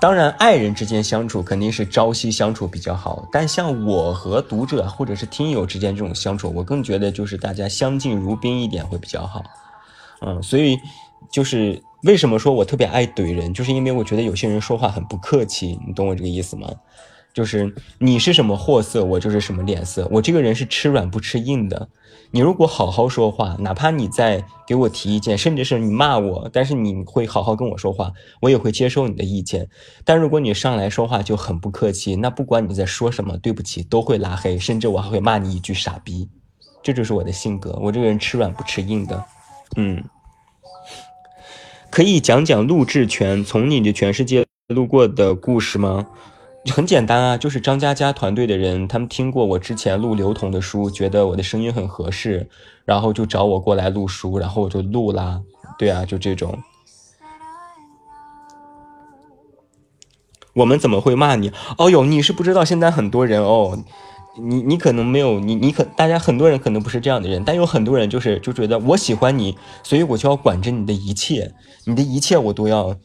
[0.00, 9.42] 当然，爱人之间相处肯定是朝夕相处比较好，但像我和读者或者是听友之间这种相处，我更觉得就是大家相敬如宾一点会比较好。
[10.20, 10.78] 嗯，所以
[11.32, 11.82] 就是。
[12.04, 13.52] 为什么说我特别爱怼人？
[13.52, 16.68] 就是因为我觉得有些人说话很不客气，你懂我这个意思吗？
[17.34, 20.08] 就是你是什么货色，我就是什么脸色。
[20.10, 21.88] 我这个人是吃软不吃硬的。
[22.30, 29.68] 你如果好好说话，哪怕你在给我提意见，甚至是你骂我，但是你会好好跟我说话，我也会接受你的意见。
[30.04, 36.28] 但如果你上来说话就很不客气，那不管你在说什么，对不起，都会拉黑，甚至我还会骂你一句傻逼。
[36.82, 39.24] 这就是我的性格，我这个人吃软不吃硬的。
[39.76, 40.02] 嗯。
[41.98, 46.06] 可以讲讲录制全从你的全世界路过的故事吗？
[46.66, 52.48] 很简单啊，就是张嘉佳团队的人，他们听过我之前录刘同的书，觉得我的声音很合适，
[52.84, 55.40] 然后就找我过来录书，然后我就录啦。
[55.76, 56.56] 对啊，就这种。
[60.52, 61.50] 我们怎么会骂你？
[61.78, 63.76] 哦哟，你是不知道，现在很多人哦。
[64.40, 71.52] 你你可能没有你你可大家很多人可能不是这样的人，但有很多人就是就觉得我喜欢你，所以我就要管着你的一切，
[71.84, 72.96] 你的一切我都要，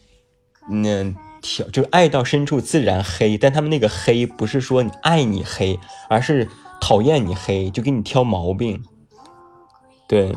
[0.71, 6.47] 嗯挑就爱到深处自然黑，但他们那个黑不是说你爱你黑，而是
[6.79, 8.83] 讨厌你黑，就给你挑毛病，
[10.07, 10.33] 对。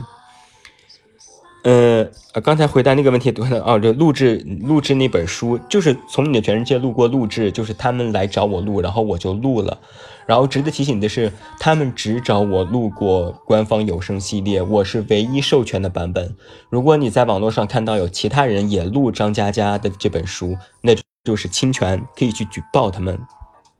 [1.63, 2.09] 呃，
[2.45, 9.77] 刚才回答那个问题，对的哦，这录制录制那本书，就是从你的全世界路过录制，就是他们来找我录，然后我就录了。
[10.27, 16.35] 然后值得提醒的是，他们只找我录过官方有声系列，我是唯一授权的版本。
[16.69, 23.19] 如果你在网络上看到有其他人也录张嘉佳的这本书，那就是侵权，可以去举报他们。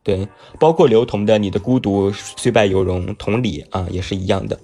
[0.03, 0.25] 对，
[0.57, 4.57] 包括刘同的《你的孤独虽败犹荣》，同理啊，也是一样的。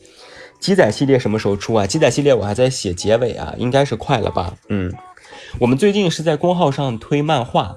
[0.61, 1.85] 鸡仔系列什么时候出啊？
[1.85, 4.55] 鸡仔系列我还在写结尾啊，应该是快了吧？
[4.69, 4.89] 嗯，
[5.59, 7.75] 我们最近是在公号上推漫画，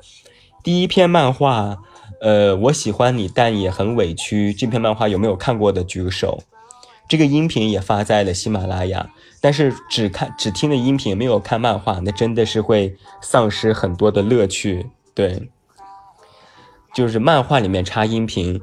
[0.63, 1.79] 第一篇漫画，
[2.21, 4.53] 呃，我喜欢你，但也很委屈。
[4.53, 6.43] 这篇漫画有没有看过的举个手。
[7.09, 9.09] 这个音频也发在了喜马拉雅，
[9.41, 14.87] 但是只看只听了音频，没有看漫画，那真的是会丧失很多的乐趣。
[15.15, 15.49] 对，
[16.95, 18.61] 就是漫画里面插音频，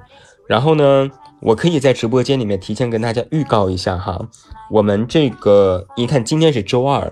[0.48, 1.12] 然后呢？
[1.46, 4.30] 我可以在直播间里面提前跟大家预告一下哈，
[4.72, 7.12] 我们这个你看今天是周二，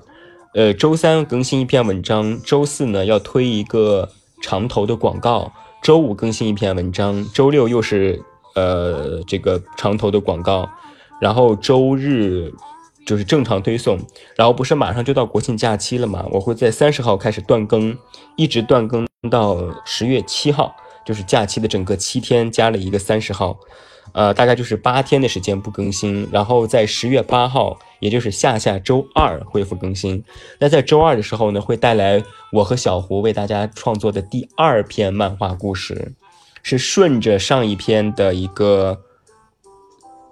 [0.53, 4.07] 呃，周三更新一篇文章，周四呢要推一个
[4.41, 5.51] 长头的广告，
[5.81, 8.21] 周五更新一篇文章，周六又是
[8.53, 10.69] 呃这个长头的广告，
[11.19, 12.53] 然后周日
[13.03, 13.97] 就是正常推送，
[14.35, 17.97] 然后不是马上就到国庆假期了嘛，我会在三十号开始断更，
[18.35, 23.57] 一直断更到十月七号，就是假期的整个七天加了一个三十号。
[24.13, 30.21] 呃，大概就是八天的时间不更新，然后在十月八号，也就是下下周二恢复更新。
[30.59, 32.21] 那在周二的时候呢，会带来
[32.51, 36.13] 我和小胡为大家创作的第二篇漫画故事，
[36.61, 38.99] 是顺着上一篇的一个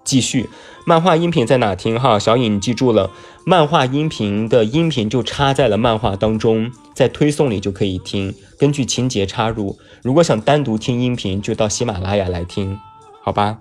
[0.04, 0.50] 继续。
[0.86, 2.20] 漫画音频在哪听哈？
[2.20, 3.12] 小颖，你记住了，
[3.46, 9.78] 漫画音频的音频就插在了漫画当中，在推送里就可以听，根据情节插入。
[10.02, 12.78] 如果想单独听音频，就到喜马拉雅来听，
[13.22, 13.60] 好吧？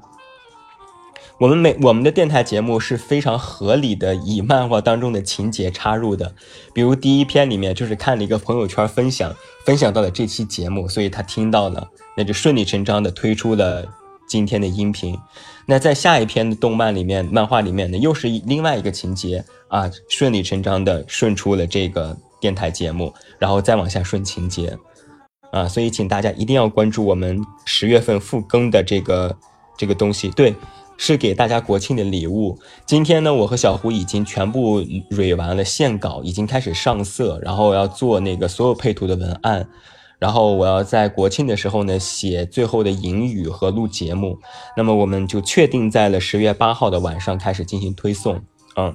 [1.39, 6.35] 我们每我们的电台节目是非常合理的，以漫画当中的情节插入的。
[6.73, 9.33] 比如第一篇里面就是看了一个朋友圈分享，
[9.65, 13.87] 分享到了这期节目，所以他听到了，那就顺理成章的推出了
[14.29, 15.17] 今天的音频。
[15.65, 24.77] 那在下一篇的动漫里面，漫画里面呢，又是另外一个情节啊，顺理成章的顺出了这个电台节目，然后再往下顺情节
[25.53, 29.37] 啊，所以请大家一定要关注我们十月份复更的这个
[29.77, 30.53] 这个东西，对。
[30.99, 32.59] 是给大家国庆的礼物。
[32.85, 39.67] 今天呢，我和小胡已经全部蕊完了线稿，已经开始上色，然后要做那个所有配图的文案，
[40.19, 44.39] 然后我要在国庆的时候呢写最后的引语和录节目。
[44.77, 48.43] 那么我们就确定在了十月八号的晚上开始进行推送。
[48.77, 48.95] 嗯，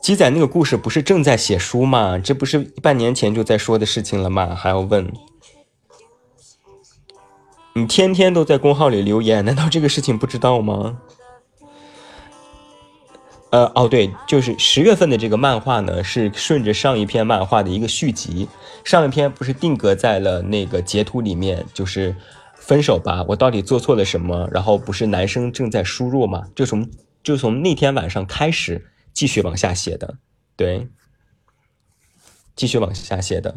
[0.00, 2.18] 鸡仔那个故事不是正在写书吗？
[2.18, 4.54] 这不是半年前就在说的事情了吗？
[4.54, 5.12] 还要问？
[7.76, 10.98] 你天天都在公号里留言， 难道这个事情不知道吗？
[13.50, 18.48] 呃，哦，对，就是十月份的这个漫画呢，是顺着上一篇漫画的一个续集。
[18.82, 22.16] 上一篇不是定格在了那个截图里面，就是
[22.54, 24.48] 分手吧，我到底做错了什么？
[24.50, 26.88] 然后不是男生正在输入嘛，就从
[27.22, 30.14] 就从那天晚上开始继续往下写的，
[30.56, 30.88] 对，
[32.56, 33.54] 继续往下写的。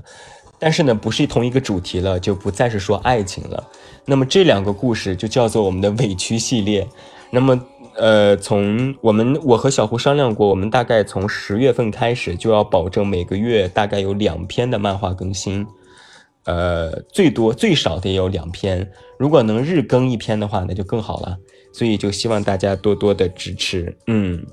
[0.59, 3.63] 但是呢，不是同一个主题了，就不再是说爱情了。
[4.05, 6.85] 那么这两个故事就叫做我们的委屈系列。
[7.31, 7.59] 那么，
[7.95, 15.65] 呃，从我们我和小胡商量过，我们大概从十月份开始就要保证每个月大概有两篇的漫画更新，
[16.45, 18.91] 呃，最多最少得有两篇。
[19.17, 21.37] 如果能日更一篇的话，那就更好了。
[21.71, 24.45] 所以就希望大家多多的支持，嗯。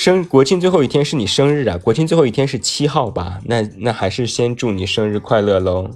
[0.00, 1.76] 生国庆最后一天是你生日啊？
[1.76, 3.38] 国庆最后一天是七号吧？
[3.44, 5.90] 那那还是先祝你生日快乐喽！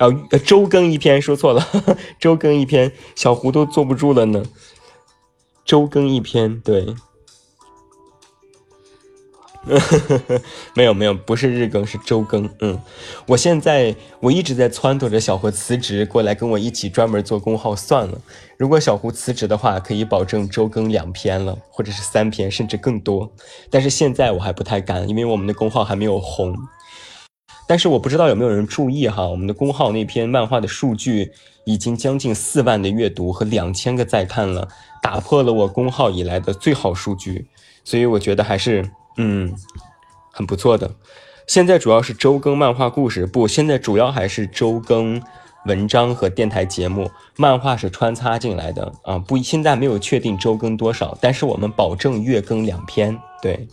[0.00, 0.14] 哦，
[0.44, 1.66] 周更一篇说错了，
[2.20, 4.44] 周更一篇，小胡都坐不住了呢。
[5.64, 6.94] 周更一篇，对。
[10.74, 12.48] 没有没有，不是日更，是周更。
[12.60, 12.78] 嗯，
[13.26, 18.20] 我现在我一直在撺掇着小胡辞职过来跟我一起专门做公号算了。
[18.58, 23.30] 如果小胡辞职的话，可以保证周更两篇了，或者是三篇，甚至更多。
[23.70, 26.54] 但是现在我还不太敢，因为我们的公号还没有红。
[27.66, 31.32] 但是我不知道有没有人注意哈，我们的公号那篇漫画的数据
[31.64, 34.68] 已经将近四万的阅读和两千个再看了，
[35.02, 37.46] 打破了我公号以来的最好数据。
[37.82, 38.84] 所以我觉得还是。
[39.16, 39.54] 嗯，
[40.30, 40.90] 很不错的。
[41.46, 45.22] 现在主要是周更漫画故事，不，现在主要还是周更
[45.66, 49.18] 文章和电台节目，漫画是穿插进来的啊。
[49.18, 53.20] 不，现在没有确定周更多少，但是我们保证月更两篇。
[53.42, 53.68] 对，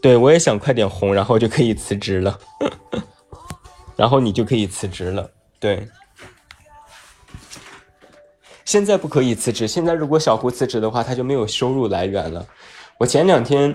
[0.00, 2.38] 对我也想快点红，然后就可以辞职了，
[3.96, 5.30] 然后你就可以辞职了。
[5.58, 5.88] 对。
[8.68, 9.66] 现在不可以辞职。
[9.66, 12.46] 现在如果小胡辞职的话，他就没有收入来源了。
[12.98, 13.74] 我前两天，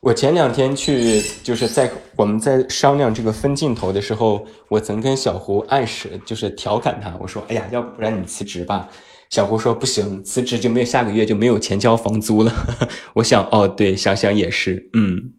[0.00, 8.86] 我前两天去，就是在我们在商量这个分镜头的时候，我曾跟小胡暗示，就是调侃他，我说：“哎呀，要不然你辞职吧。”
[9.32, 12.52] 小胡说：“不行，辞职就没有下个月就没有钱交房租了。
[13.16, 15.32] ”我想，哦，对，想想也是，嗯。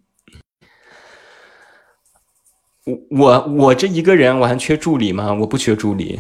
[2.85, 5.31] 我我我这一个人，我还缺助理吗？
[5.31, 6.19] 我不缺助理。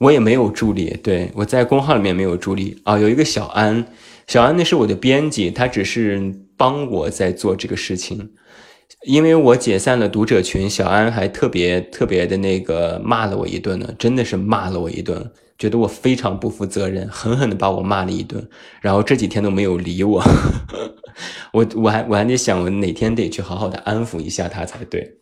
[0.00, 3.84] 我也没有助理，对我在公号里面没有助理啊，有一个小安，
[4.26, 8.30] 小安那是我的编辑，他只是帮我在做这个事情。
[9.06, 18.42] 因为我解散了读者群，小安还特别特别的那个骂了我一顿呢，真的是骂了我一顿，觉得我非常不负责任，狠狠的把我骂了一顿，
[18.80, 20.22] 然后这几天都没有理我，
[21.52, 25.19] 我我还我还得想，我哪天得去好好的安抚一下他才对。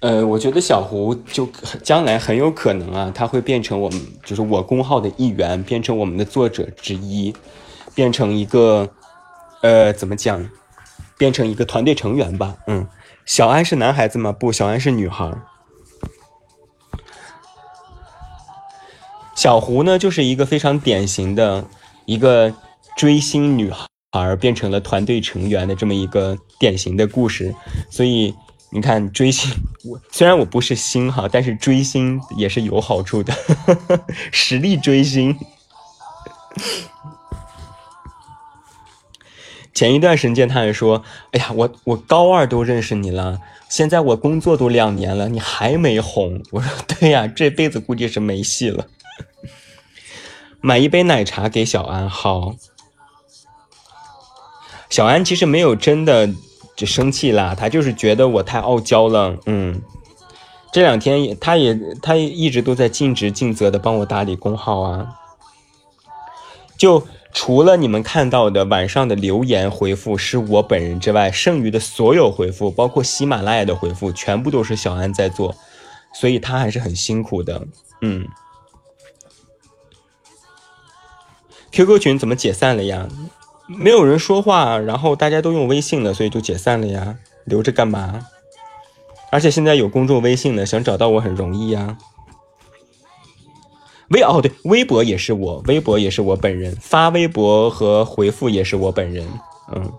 [0.00, 1.48] 呃，我觉得小胡就
[1.82, 7.34] 将来很有可能啊，他会变成我们就是我公号的一员，变成我们的作者之一，
[7.94, 8.90] 变成一个
[9.62, 10.46] 呃怎么讲，
[11.16, 12.56] 变成一个团队成员吧。
[12.66, 12.86] 嗯，
[13.24, 14.30] 小安是男孩子吗？
[14.32, 15.32] 不，小安是女孩。
[19.34, 21.64] 小胡呢，就是一个非常典型的
[22.04, 22.54] 一个
[22.98, 27.54] 追星女孩变成了团队成员的这么一个典型的故事，
[27.90, 28.34] 所以。
[28.70, 29.50] 你看追星，
[29.84, 33.32] 我虽然我不是星哈，但是追星也是有好处的，
[34.32, 35.38] 实力追星。
[39.72, 48.86] 前一段时间他还说：“哎呀，我我高二都认识你了，现在我工作都两年了，你还没红。”我说：“对呀，这辈子估计是没戏了。”
[50.60, 52.56] 买一杯奶茶给小安，好。
[54.88, 56.30] 小安其实没有真的。
[56.76, 59.36] 就生气啦，他就是觉得我太傲娇了。
[59.46, 59.80] 嗯，
[60.72, 65.08] 这两天他也他一直都在尽职尽责的帮我打理工号啊。
[66.76, 67.02] 就
[67.32, 75.56] 除了你们看到的晚上的留言回复是我本人之外，剩余的所有回复，包括喜马拉雅的回复，全部都是小安在做，
[76.12, 77.66] 所以他还是很辛苦的。
[78.02, 78.28] 嗯
[81.72, 83.08] ，QQ 群怎么解散了呀？
[83.66, 87.16] 没有人说话，然后大家都用微信了，所以就解散了呀。
[87.44, 88.26] 留着干嘛？
[89.30, 91.96] 而且现在有公众微信的，想找到我很容易呀。
[94.08, 99.28] 微哦对，微博也是我，微博也是我本人发微博和回复也是我本人，
[99.72, 99.92] 嗯。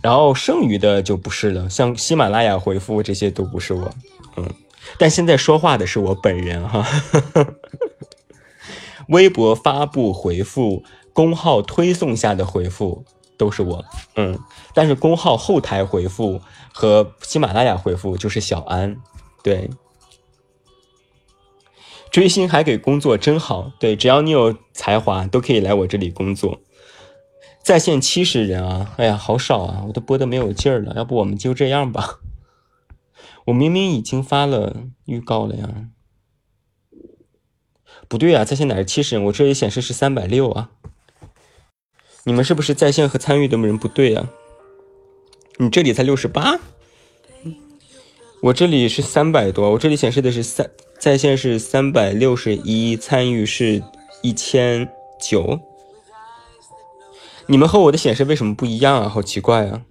[0.00, 3.90] 然后剩余的就不是了，像喜马拉雅回复这些都不是我，
[4.36, 4.48] 嗯。
[4.98, 6.86] 但现在说话的是我本人哈。
[9.08, 13.04] 微博发布回复，公号推送下的回复
[13.36, 13.84] 都是我，
[14.16, 14.38] 嗯。
[14.74, 16.40] 但是公号后台回复
[16.72, 18.96] 和喜马拉雅回复就是小安，
[19.42, 19.70] 对。
[22.10, 26.60] 追星还给工作真好，对，只要你有才华，都可以来我这里工作。
[27.62, 30.92] 在线七十人啊，哎呀，好少啊，我都播的没有劲儿了。
[30.96, 32.18] 要不我们就这样吧？
[33.46, 35.68] 我明明已经发了预告了呀。
[38.08, 39.24] 不对啊，在线哪是七十人？
[39.24, 40.70] 我这里显示是三百六啊。
[42.24, 44.28] 你们是不是在线和参与的人不对啊？
[45.58, 46.58] 你这里才六十八，
[48.40, 50.70] 我这里是三百多，我这里显示的是三。
[51.00, 53.82] 在线是三百六十一，参与是
[54.22, 54.88] 一千
[55.20, 55.58] 九。
[57.46, 59.08] 你们和我的显示为什么不一样啊？
[59.08, 59.82] 好奇怪啊！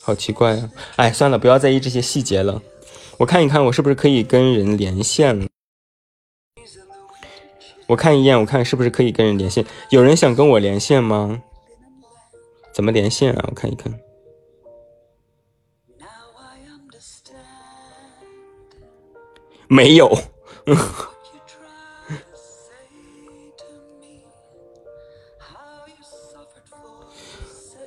[0.00, 0.70] 好奇怪啊！
[0.96, 2.62] 哎，算了，不要在意这些细节了。
[3.18, 5.46] 我看一看，我是不是可以跟人连线了？
[7.88, 9.64] 我看一眼，我看是不是可以跟人连线？
[9.90, 11.42] 有人想跟我连线吗？
[12.72, 13.44] 怎么连线啊？
[13.48, 13.98] 我看一看。
[19.70, 20.06] 没有，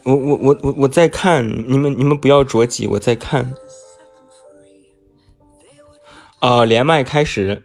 [0.04, 3.54] 我我我我我在看你们，你们不要着急，我在看。
[6.40, 7.64] 啊，连麦开始，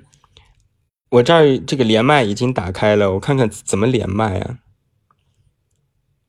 [1.09, 4.59] 我这儿这个连麦已经打开了，我看看怎么连麦啊？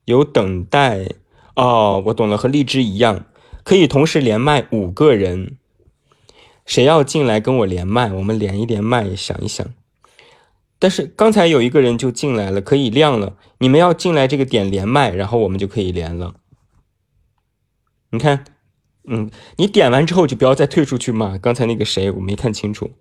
[0.06, 1.08] 有等待
[1.56, 3.26] 哦，我懂了，和荔枝一样，
[3.64, 5.58] 可以同时连麦五个人。
[6.66, 8.12] 谁要进来跟我连麦？
[8.14, 9.66] 我们连一连麦，想一想。
[10.80, 13.36] 但是刚才有一个人就进来了，可以亮了。
[13.60, 16.36] 你们要进来这个点连麦，然后我们就可以连了。
[18.12, 18.46] 你看，
[19.06, 21.38] 嗯，你点完之后就不要再退出去嘛。
[21.38, 22.92] 刚才那个谁，我没看清楚。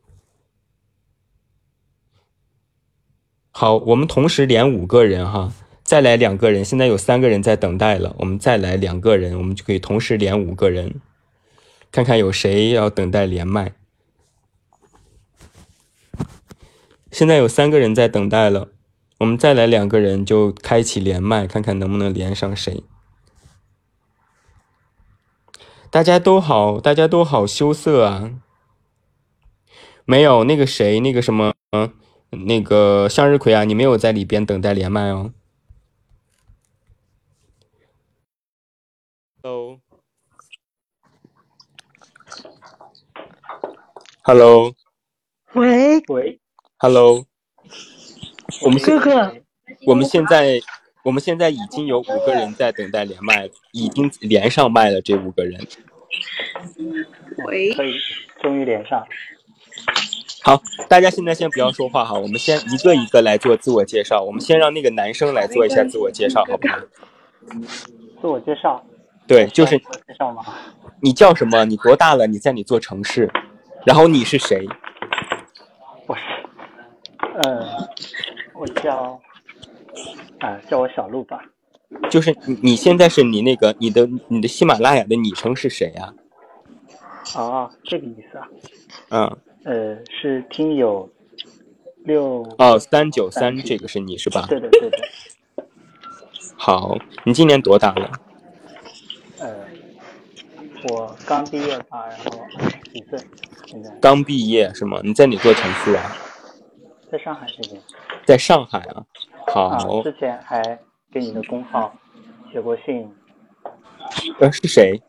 [3.58, 5.50] 好，我们同时连五个人哈，
[5.82, 6.62] 再来两个人。
[6.62, 11.00] 现在有三个人在等待了，我们再来两个人，我们就可以同时连五个人。
[11.90, 13.72] 看看有谁要等待连麦？
[17.10, 18.68] 现在有三个人在等待了，
[19.20, 22.82] 我们再来两个人就开启连麦，看看能不能连上谁。
[25.90, 28.32] 大家都好，大家都好羞涩啊！
[30.04, 31.90] 没有那个谁，那个什么，嗯
[32.30, 35.32] 那个向日葵啊，你没有在里边等待连麦哦。
[39.42, 39.80] Hello。
[44.22, 44.74] Hello，
[45.52, 46.40] 喂喂
[46.78, 47.24] ，Hello，
[48.60, 49.36] 我们哥哥，
[49.86, 50.60] 我们现在
[51.04, 55.00] 我们现在已经有五个人在等待连麦，已经连上麦了。
[55.00, 55.64] 这五个人，
[57.46, 57.94] 喂，可以，
[58.42, 59.06] 终于连上。
[60.46, 64.22] 好，大家现在先不要说话哈，我们先一个一个来做自我介绍。
[64.22, 66.76] 我们先让那个男生来做一下自我介绍， 好不好？
[68.20, 68.80] 自我介绍。
[69.26, 70.44] 对，就是介绍吗？
[71.00, 71.64] 你叫什么？
[71.64, 72.28] 你多大了？
[72.28, 73.28] 你在哪座城市？
[73.84, 74.64] 然后你是谁？
[76.06, 76.22] 我是，
[77.42, 77.88] 呃，
[78.54, 79.20] 我叫，
[80.38, 81.42] 啊，叫我小鹿吧。
[82.08, 86.14] 就是你，你现在是你那个你的你的喜马拉雅的昵称是谁呀？
[87.34, 88.48] 哦，这个意思啊。
[89.08, 89.36] 嗯。
[89.66, 91.10] 呃，是听友
[92.04, 92.48] 六。
[92.56, 94.46] 哦，三九三，这个是你是吧？
[94.48, 94.96] 对的，对的。
[96.56, 98.12] 好，你今年多大了？
[99.40, 99.66] 呃，
[100.90, 102.46] 我刚毕业吧，然后
[102.92, 103.18] 几岁？
[103.66, 105.00] 现在刚毕业是吗？
[105.02, 106.16] 你在哪座城市啊？
[107.10, 107.82] 在上海这边。
[108.24, 109.04] 在上海啊，
[109.48, 110.00] 好。
[110.04, 110.62] 之前还
[111.10, 111.92] 给你的工号
[112.52, 113.12] 写过信。
[114.38, 115.02] 呃，是谁？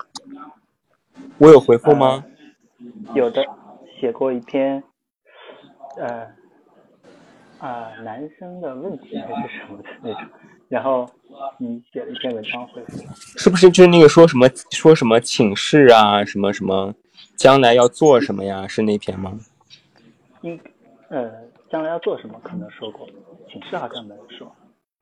[1.37, 2.25] 我有回复吗？
[3.13, 3.45] 有的，
[3.99, 4.83] 写过一篇，
[5.97, 6.27] 呃，
[7.59, 10.23] 啊，男生的问题还是什么的那种，
[10.69, 11.09] 然后
[11.57, 13.03] 你写了一篇文章回复。
[13.37, 16.93] 是不是就是那个说什么说什么寝室啊，什么什么？
[17.35, 18.67] 将来要做什么呀？
[18.67, 19.37] 是那篇吗？
[20.41, 20.59] 应，
[21.09, 21.31] 呃，
[21.69, 23.07] 将来要做什么可能说过，
[23.49, 24.51] 寝室好像没有说。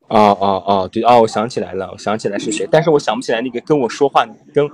[0.07, 4.69] 哦哦哦，对哦，我想起来了，我想起来是谁，但是我想不起来那个跟我说话跟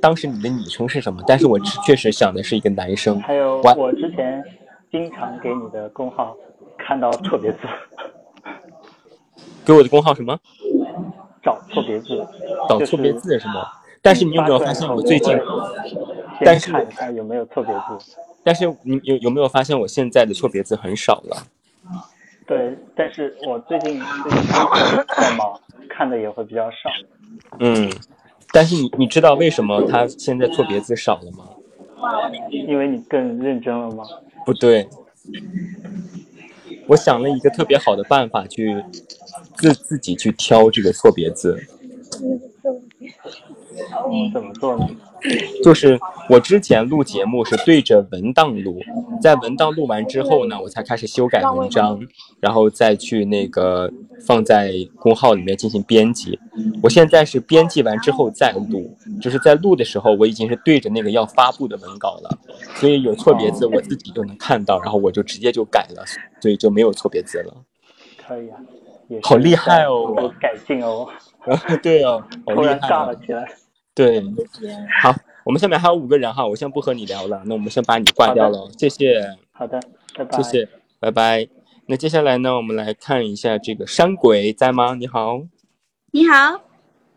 [0.00, 3.18] 当时你的昵称是什么，但是我确实想的是一个男生。
[3.20, 4.44] 还有我之前
[4.90, 6.36] 经常给你的工号
[6.78, 7.58] 看到错别字。
[9.64, 10.38] 给我的工号什么？
[11.42, 12.26] 找错别字，
[12.68, 13.66] 找错别字是吗？
[14.02, 15.34] 但是你有没有发现我最近？
[16.44, 18.16] 但是看一下有没有错别字。
[18.42, 21.36] 但是你有有没有发现我现在的错别字很少了？
[22.46, 24.42] 对，但是我最近最近
[25.16, 26.90] 在忙，看的也会比较少。
[27.58, 27.90] 嗯，
[28.52, 31.48] 但是你你知道为什么他现在错别字少了吗？
[32.50, 34.04] 因为你更认真了吗？
[34.44, 34.86] 不对，
[36.86, 38.84] 我想了一个特别好的办法去
[39.56, 41.58] 自自己去挑这个错别字。
[44.32, 44.86] 怎么做呢？
[45.62, 45.98] 就是
[46.28, 48.78] 我之前录节目是对着文档录，
[49.22, 51.98] 在文档录完之后呢，我才开始修改文章，
[52.40, 53.90] 然后再去那个
[54.26, 56.38] 放在公号里面进行编辑。
[56.82, 62.38] 我现在是编辑完之后再录，就是在录的时候我已经是对着那个要发布的文稿了，
[62.74, 66.04] 所以有错别字我自己就能看到，然后我就直接就改了，
[66.40, 67.54] 所以就没有错别字了。
[68.26, 68.58] 可以啊，
[69.22, 70.32] 好厉害哦！
[70.38, 71.08] 改进哦。
[71.82, 73.46] 对哦，突然炸了起来。
[73.94, 74.20] 对，
[75.00, 75.14] 好，
[75.44, 79.36] 我们下面还有五个人哈，我先不和你聊了，那我们先把你挂掉了，谢谢。
[79.52, 79.80] 好的，
[80.16, 80.42] 拜拜。
[80.42, 80.68] 谢谢，
[80.98, 81.48] 拜拜。
[81.86, 84.94] 那接下来呢，我们来看一下这个山鬼在吗？
[84.94, 85.42] 你好。
[86.10, 86.60] 你好。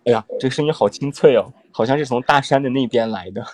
[0.05, 3.43] 哎呀，这个声音好清脆哦，好像是从大山的那边来的。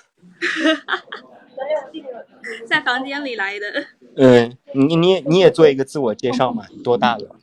[2.67, 3.85] 在房间里来的。
[4.17, 6.65] 嗯，你你你也做一个自我介绍嘛？
[6.83, 7.37] 多大了？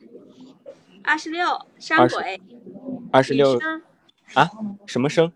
[1.03, 2.39] 二十六，山鬼。
[3.11, 3.59] 二十六。
[4.35, 4.47] 啊？
[4.85, 5.31] 什么声？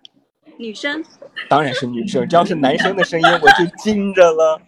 [0.58, 1.04] 女生，
[1.50, 2.28] 当然是女生。
[2.28, 4.60] 只要是男生的声音，我就惊着了。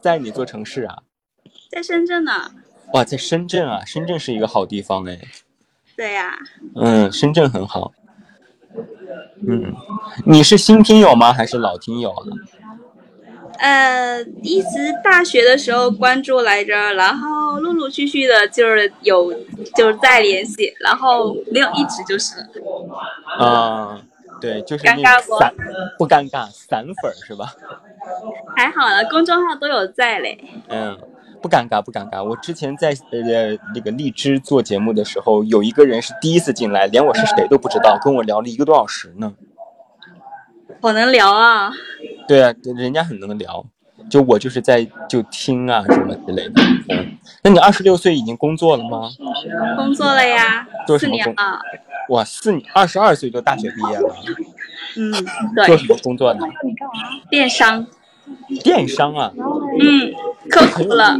[0.00, 0.98] 在哪座城市啊？
[1.70, 2.32] 在深圳呢。
[2.92, 3.82] 哇，在深圳啊！
[3.86, 5.18] 深圳是一个好地方哎。
[5.96, 6.36] 对呀。
[6.76, 7.92] 嗯，深圳很好。
[9.48, 9.74] 嗯，
[10.26, 11.32] 你是新听友吗？
[11.32, 12.26] 还是老听友啊？
[13.58, 19.32] 呃，一直大学的时候关注来着，然后陆陆续续的，就是有，
[19.76, 22.34] 就是在联系，然后没有一直就是。
[23.38, 24.02] 啊。
[24.44, 25.54] 对，就是那散
[25.98, 27.54] 不尴尬，散粉是吧？
[28.56, 30.38] 还好了，公众号都有在嘞。
[30.68, 30.98] 嗯，
[31.40, 32.22] 不尴尬，不尴尬。
[32.22, 39.32] 我之前在呃那个荔枝做节目的时候，有一个人是第一次进来，连我是谁都不知道，跟我聊了一个多小时呢。
[40.82, 41.72] 好能聊啊！
[42.28, 43.64] 对啊，人家很能聊，
[44.10, 46.60] 就我就是在就听啊什么之类的。
[46.90, 49.08] 嗯，那你二十六岁已经工作了吗？
[49.76, 50.68] 工作了呀，
[50.98, 51.58] 四年了。
[52.10, 54.14] 哇，四年二十二岁就大学毕业了，
[54.96, 55.12] 嗯，
[55.54, 56.40] 对，做什么工作呢？
[57.30, 57.86] 电商。
[58.62, 59.32] 电商啊？
[59.80, 60.12] 嗯，
[60.48, 61.18] 客服了。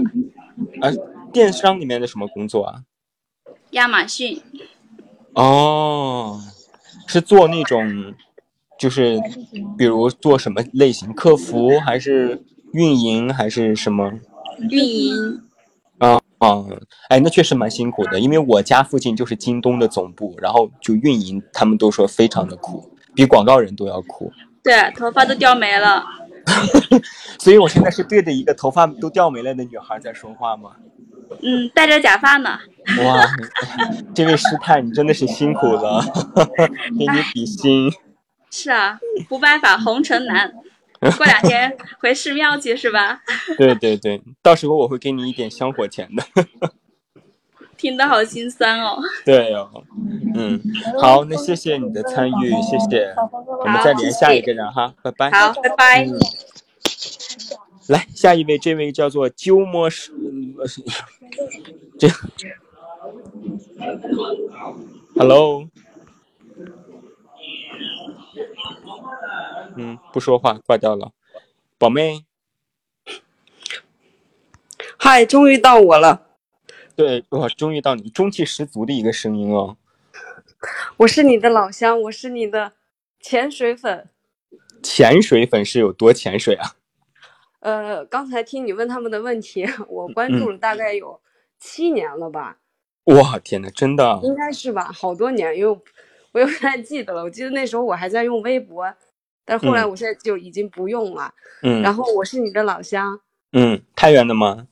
[0.81, 0.91] 啊，
[1.33, 2.83] 电商里面的什么工作啊？
[3.71, 4.41] 亚马逊。
[5.35, 6.41] 哦，
[7.07, 8.15] 是做那种，
[8.79, 9.21] 就是
[9.77, 11.13] 比如做什么类型？
[11.13, 14.13] 客服还是运营还是什么？
[14.71, 15.43] 运营。
[16.45, 16.65] 啊。
[16.71, 24.33] 嗯，哎，那确实蛮辛苦的，因为我家附近就是京东的总部，然后就运营，他们都说非常的苦，比广告人都要苦。
[24.63, 26.05] 对，头发都掉没了。
[27.41, 30.71] 所以我现在是对着一个头发都掉没了的女孩在说话吗？
[31.43, 32.59] 嗯，戴着假发呢。
[33.03, 33.27] 哇，
[34.15, 36.05] 这位师太，你真的是辛苦了，
[36.99, 37.91] 给你比心。
[38.51, 40.53] 是啊，不办法，红尘难。
[41.17, 43.21] 过两天回寺庙去是吧？
[43.59, 46.25] 对对对，到时候我会给你一点香火钱的。
[47.77, 48.99] 听得好心酸哦。
[49.25, 49.69] 对哦，
[50.35, 50.61] 嗯，
[51.01, 53.15] 好，那谢谢你的参与，谢谢。
[53.61, 55.31] 我们再连下一个人哈，拜拜。
[55.31, 56.07] 好，拜拜。
[57.89, 60.13] 来，下一位，这位叫做鸠摩什，
[61.99, 62.09] 这
[65.17, 65.69] ，Hello。
[69.77, 71.13] 嗯，不说话，挂掉了。
[71.79, 72.25] 宝妹，
[74.99, 76.27] 嗨，终于到我了。
[76.97, 79.77] 对，哇，终于到你，中气十足的一个声音哦。
[80.99, 82.73] 我是你的老乡，我是你的
[83.21, 84.09] 潜水粉。
[84.83, 86.77] 潜水粉是有多潜水啊？
[87.61, 91.21] 呃，刚才听你问他们的问题， 我关注了大概有
[91.59, 92.59] 七年了吧。
[93.05, 94.21] 哇，天呐，真的？
[94.23, 95.79] 应该是吧，好多年，因为
[96.35, 97.23] 我也不太记得了。
[97.23, 98.93] 我记得那时候我还在用微博。
[99.47, 101.31] 但是后来我现在就已经不用了，
[101.63, 103.21] 嗯，然后我是你的老乡，
[103.53, 104.67] 嗯，太原的吗？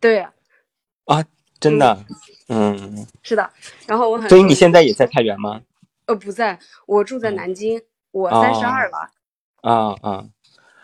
[0.00, 0.26] 对，
[1.04, 1.24] 啊，
[1.60, 2.04] 真的，
[2.48, 3.48] 嗯，是的，
[3.86, 5.62] 然后我很，所以你现在也在太原吗？
[6.06, 7.80] 呃，不在，我住在南京，
[8.10, 9.12] 我三十二了，
[9.60, 10.24] 啊啊，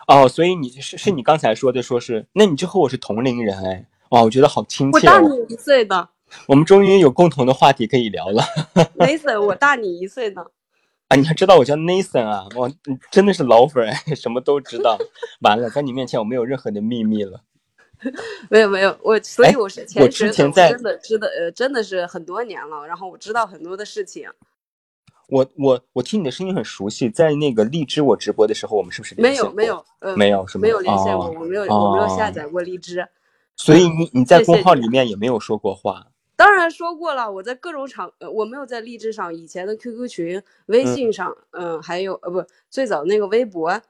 [0.07, 6.07] 哦，所以你是是你刚才说的，说是，那你就和我是同龄人哎，哇，我觉得好亲切，哦我大你一岁的，
[6.47, 8.43] 我们终于有共同的话题可以聊了，
[8.97, 10.45] Nathan，，我大你一岁呢。
[11.07, 12.45] 啊，你还知道我叫 Nathan 啊？
[12.55, 12.69] 我
[13.11, 14.97] 真的是老粉， 什么都知道。
[15.41, 17.41] 完了，在你面前我没有任何的秘密了。
[18.49, 24.29] 没有没有，我所以我是我之前在真的知道呃真的是很多年了，然后我知道很多的事情。
[25.29, 30.61] 我我我听你的声音很熟悉，在那个荔枝我直播的时候，我们是不是没有没有，呃，没有是吗？
[30.61, 33.07] 没有连线过，哦我没有我没有下哦载过荔枝。
[33.55, 36.05] 所以你你在公号里面也没有说过话。
[36.37, 43.81] 当然说过了，我在各种场，呃，我没有在励志上，以前的 QQ 群、微信上，嗯、还有呃不，最早那个微博，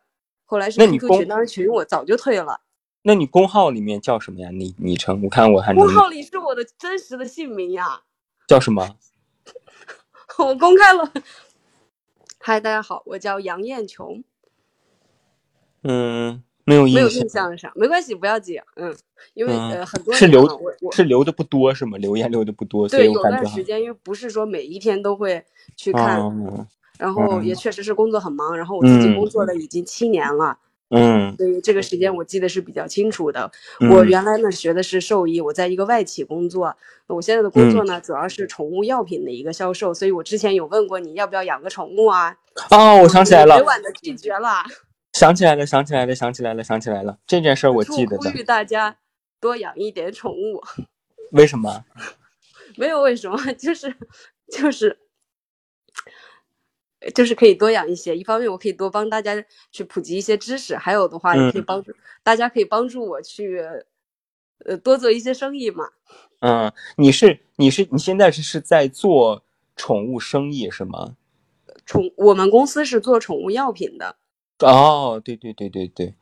[0.45, 2.61] 后来是 QQ 群，当时群我早就退了。
[3.01, 4.49] 那你公号里面叫什么呀？
[4.49, 5.21] 昵昵称？
[5.23, 8.01] 我看我还能公号里是我的真实的姓名呀，
[8.47, 8.97] 叫什么？
[10.39, 11.11] 我公开了。
[12.39, 14.23] 嗨，大家好，我叫杨艳琼，
[15.83, 18.93] 嗯，没有印没有象印象上，没关系，不要紧，嗯，
[19.33, 21.97] 因为、嗯呃很多是留我我是留的不多是吗？
[21.97, 25.41] 留言留的不多，对有段时间，因为不是说每一天都会
[25.77, 26.67] 去看，哦，
[26.99, 30.57] 然后也嗯确实是工作很忙，然后我自己嗯工作了已经七年了。
[30.89, 33.49] 嗯所以这个时间我记得是比较清楚的。
[33.91, 36.75] 我嗯原来呢学的是兽医，我在一个外企工作。
[37.07, 42.35] 我现在的工作嗯呢主要是宠物药品的一个销售，所以我之前有问过你要不要养个宠物啊？
[42.71, 44.63] 哦，我想起来了委，婉的拒绝了。
[45.17, 48.29] 想起来了，想起来了，想起来了，想起来了，这件事儿我记得的。
[48.29, 48.95] 呼吁大家
[49.39, 50.61] 多养一点宠物，
[51.33, 51.83] 为什么？
[52.77, 53.95] 没有为什么，就是
[54.51, 54.99] 就是。
[57.13, 59.31] 就是可以多养一些，一方面我可以多帮大家
[59.71, 61.93] 去普及一些知识，还有的话也可以嗯帮助、
[62.23, 63.63] 大家可以帮助我去，
[64.65, 65.85] 呃，多做一些生意嘛。
[66.39, 69.43] 嗯，你是你是你现在是是在做
[69.75, 71.15] 宠物生意是吗？
[71.85, 74.17] 宠，我们公司是做宠物药品的。
[74.59, 76.13] 哦，对对对对对，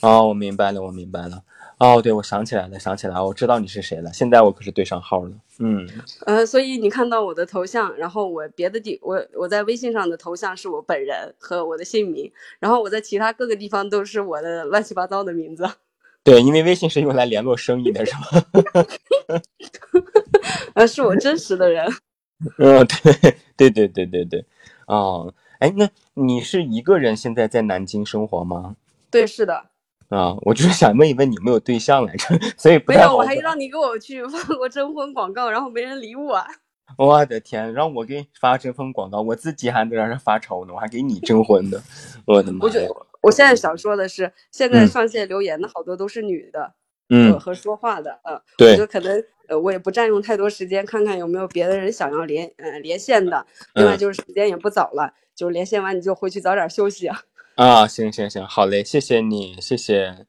[0.00, 1.42] 哦，我明白了，我明白了。
[1.78, 4.12] 哦，对，我想起来了，想起来了，我知道你是谁了。
[4.12, 5.32] 现在我可是对上号了。
[5.58, 5.86] 嗯，
[6.24, 15.68] 呃，所以你看到我的头像，然后我别的地，我我在微信上的头像是我本人和我的姓名，然后我在其他各个地方都是我的乱七八糟的名字。
[16.22, 18.22] 对，因为微信是用来联络生意的，是吗？
[20.74, 21.86] 呃，是我真实的人。
[22.58, 24.44] 嗯，对对对对对对。
[24.86, 28.76] 哦，哎，那你是一个人现在在南京生活吗？
[29.10, 29.54] 对，是的，
[30.08, 32.26] 啊，我就是想问一问你有没有对象来着，
[32.58, 36.42] 所以不没有，我还让你给我去发过征婚广告，然后没人理我。
[36.98, 41.80] 我的天，让我给你发征婚广告，我自己还在那儿发愁呢，我还给你征婚呢，
[42.26, 42.60] 我的妈呀！
[42.62, 42.88] 我觉得
[43.22, 46.60] 我现在想说的是，现在嗯上线留言的好多都是女的，
[47.08, 53.46] 呃嗯，和说话的，呃，我对就可能呃，我也不占用太多时间，看看有没有别的人想要连呃连线的。
[53.74, 57.22] 另外嗯就是时间也不早了，就是连线完你就回去早点休息啊。
[57.56, 60.26] 啊，行行行，好嘞，谢谢你，谢谢。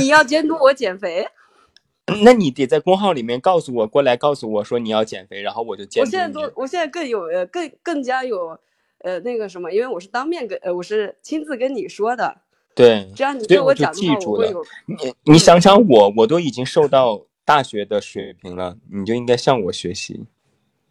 [0.00, 1.26] 你要监督我减肥，
[2.22, 6.16] 那你得在公号里面告诉我，过来告诉我说你要减肥，然后我就监督你。
[6.16, 8.56] 我现在都我现在更有呃更更加有
[8.98, 12.42] 呃那个什么，因为我是当面跟呃我是亲自跟你说的，
[12.76, 20.26] 对，这样你对我讲的话，记住了我会有你你想想我，我都已经受到大学的水平了，你就应该向我学习。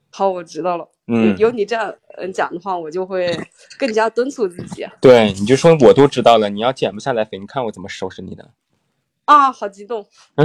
[0.10, 0.90] 好，我知道了。
[1.08, 3.38] 嗯，有你这样嗯讲的话，我就会
[3.78, 8.52] 更加敦促自己对，你就说我都知道了，你要减不下来肥，你看我怎么收拾你的。
[9.26, 9.52] 啊！
[9.52, 10.06] 好激动，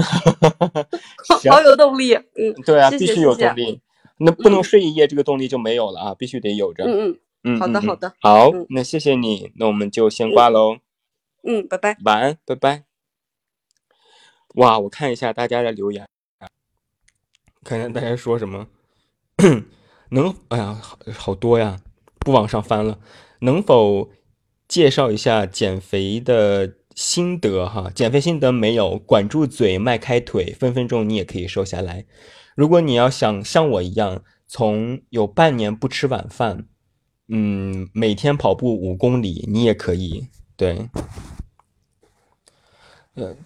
[1.41, 3.81] 行好有动力，嗯对啊，谢必须有动力。
[4.19, 6.85] 那不能嗯睡一夜，这个动力就没有了啊，必须得有着。
[6.85, 10.77] 嗯嗯嗯，嗯嗯好的好的好嗯，那谢谢你，那我们就先挂喽，
[11.43, 11.97] 嗯，拜拜。
[12.05, 12.85] 晚安，拜拜。
[14.55, 16.09] 哇，我看一下大家的留言，
[17.65, 18.69] 看看大家说什么。
[20.11, 21.81] 能，哎呀，好好多呀，
[22.19, 22.99] 不往上翻了。
[23.41, 24.11] 能否
[24.69, 27.91] 介绍一下减肥的心得哈？
[27.95, 32.07] 减肥心得没有，管住嘴，迈开腿，分分钟你也可以瘦下来。
[32.55, 36.67] 如果你要想像我一样，从有半年不吃晚饭，
[37.29, 40.29] 嗯，每天跑步五公里，你也可以。
[40.57, 40.89] 对，
[43.15, 43.37] 呃，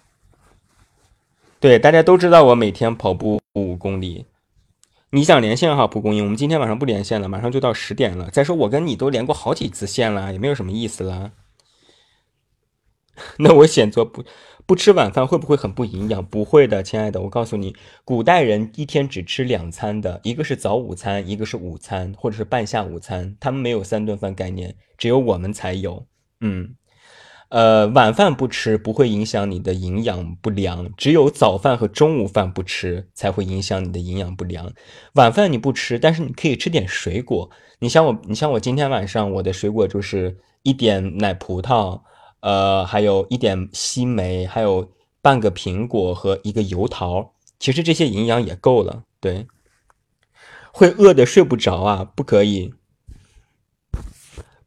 [1.59, 4.27] 对，大家都知道我每天跑步五公里。
[5.13, 8.31] 你想连线哈，蒲公英，我们今天晚上不连线了，马上就到十点了。
[8.31, 11.33] 再说我跟你都连过好几次线了，也没有什么意思啦。
[13.39, 14.25] 那我选择不
[14.65, 16.25] 不吃晚饭会不会很不营养？
[16.25, 26.07] 不会的，亲爱的，我告诉你，古代人一天只吃两餐的，一个是早午餐，一个是午餐或者是半下午餐，他们没有三顿饭概念，只有我们才有。
[26.41, 26.77] 嗯，
[27.51, 34.73] 呃，晚饭不吃不会影响你的营养不良，只有早饭和中午饭不吃才会影响你的营养不良。
[35.15, 37.51] 晚饭你不吃，但是你可以吃点水果。
[37.81, 42.01] 你像我，你像我今天晚上我的水果就是一点奶葡萄，
[42.39, 44.89] 呃，还有一点西梅，还有
[45.21, 47.33] 半个苹果和一个油桃。
[47.59, 49.03] 其实这些营养也够了。
[49.19, 49.49] 对，
[50.73, 52.73] 会饿的睡不着啊，不可以，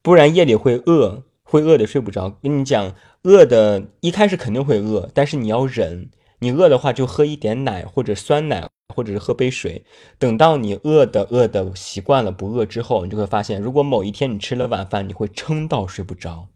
[0.01, 1.23] 不然夜里会饿，
[1.53, 2.31] 会饿的睡不着。
[2.41, 6.09] 跟你讲，饿的一开始肯定会饿，但是你要忍。
[6.39, 9.85] 你饿的话就喝一点奶或者酸奶或者是喝杯水。
[10.17, 16.47] 等到你饿的饿的习惯了不饿之后，你就会发现，如果某一天你吃了晚饭，你会撑到睡不着。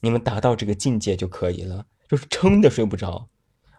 [0.00, 3.28] 你们达到这个境界就可以了，就是撑的睡不着，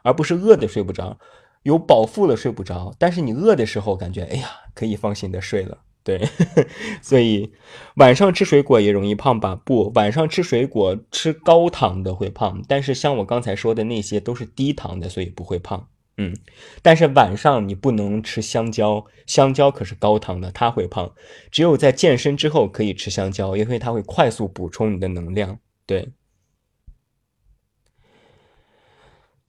[0.03, 1.20] 而不是饿的睡不着。
[1.64, 5.80] 有饱腹了睡不着，但是你饿的时候感觉，哎呀，可以放心的睡了。
[6.06, 6.22] 对，
[7.01, 7.51] 所以
[7.95, 9.60] 晚上吃水果也容易胖吧？
[9.66, 15.88] 不，晚上吃水果吃高糖的会胖，但是像我刚才说的那些都是低糖的，所以不会胖。
[16.18, 16.38] 嗯，
[16.84, 21.12] 但是晚上你不能吃香蕉，香蕉可是高糖的，它会胖。
[21.49, 25.58] 只有在健身之后可以吃香蕉，因为它会快速补充你的能量。
[25.88, 26.10] 对。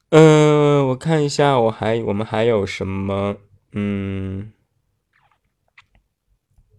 [0.09, 3.37] 嗯，我看一下，我还我们还有什么？
[3.73, 4.53] 嗯。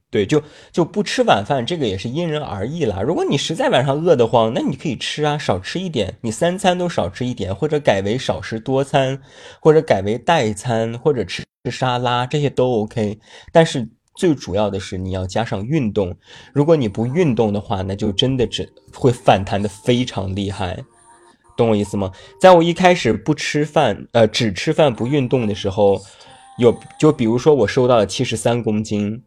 [0.10, 0.42] 对，就
[0.72, 3.02] 就不吃晚饭，这个也是因人而异啦。
[3.02, 9.22] 如果你实在晚上饿得慌，那你可以吃啊，少吃一点，你三餐都少吃一点，或者改为少食多餐，
[9.60, 13.20] 或者改为代餐，或者吃沙拉，这些都 OK。
[13.52, 13.86] 但是
[14.16, 16.16] 最主要的是你要加上运动。
[16.54, 20.82] 如果你不运动的话，那就真的只会反弹的非常厉害，
[21.58, 22.10] 懂我意思吗？
[22.40, 26.00] 在我一开始不吃饭，呃，只吃饭不运动的时候，
[26.60, 29.22] 有就比如说我瘦到了七十三公斤。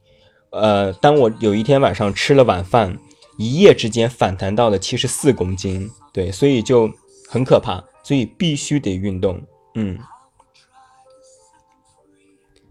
[0.50, 2.98] 呃，当我有一天晚上吃了晚饭，
[3.38, 6.90] 一夜之间反弹到了七十四公斤，对，所以就
[7.28, 9.40] 很可怕，所以必须得运动，
[9.76, 9.98] 嗯，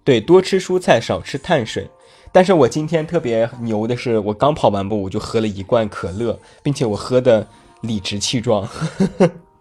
[0.03, 1.89] 对，多吃蔬菜，少吃碳水。
[2.31, 7.47] 但是我今天特别牛的是，我刚跑完步，我就喝了一罐可乐，并且我喝的
[7.81, 8.67] 理直气壮。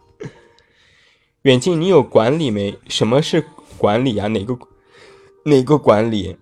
[1.42, 2.76] 远近，你有管理没？
[2.88, 3.46] 什么是
[3.78, 4.26] 管理啊？
[4.26, 4.58] 哪个
[5.44, 6.36] 哪个管理？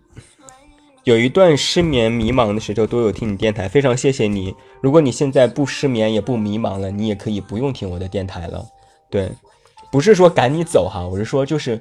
[1.07, 4.53] 有一段失眠迷茫的时候，都有听你电台，非常谢谢你。
[4.81, 8.67] 如果你现在不失眠也不迷茫了，你也可以不用听我的电台了。
[9.09, 9.31] 对，
[9.93, 11.81] 不是说赶你走哈，我是说就是，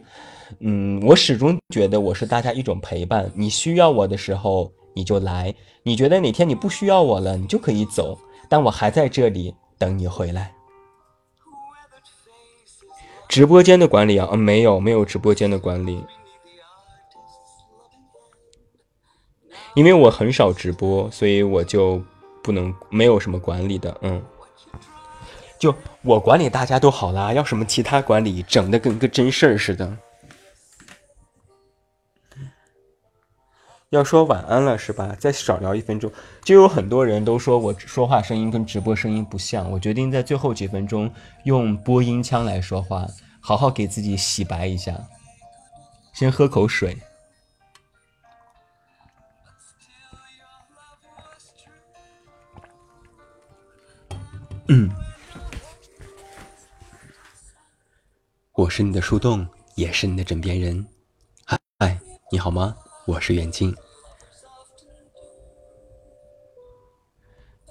[0.60, 3.28] 嗯，我始终觉得我是大家一种陪伴。
[3.34, 5.52] 你需要我的时候你就来，
[5.82, 8.16] 你觉得哪天你不需要我了，你就可以走，
[8.48, 10.54] 但我还在这里等你回来。
[13.28, 16.00] 直播间的管理啊，没有没有直播间的管理。
[19.76, 22.02] 因为我很少直播，所以我就
[22.42, 24.24] 不能没有什么管理的，嗯，
[25.60, 29.98] 就我管理大家都好啦，要什么其他管理，整的跟个真事儿似的。
[33.90, 35.16] 要说晚安了是吧？
[35.20, 36.12] 再少聊一分钟，
[36.44, 41.10] 就有很多人都说我说话声音跟直播声音不像，我决定在最后几分钟
[41.44, 43.06] 用播音腔来说话，
[43.40, 44.98] 好好给自己洗白一下。
[46.14, 46.98] 先喝口水。
[54.68, 54.90] 嗯，
[58.54, 60.88] 我是你的树洞，也是你的枕边人。
[61.46, 62.00] 嗨，
[62.32, 62.76] 你好吗？
[63.06, 63.76] 我是远近。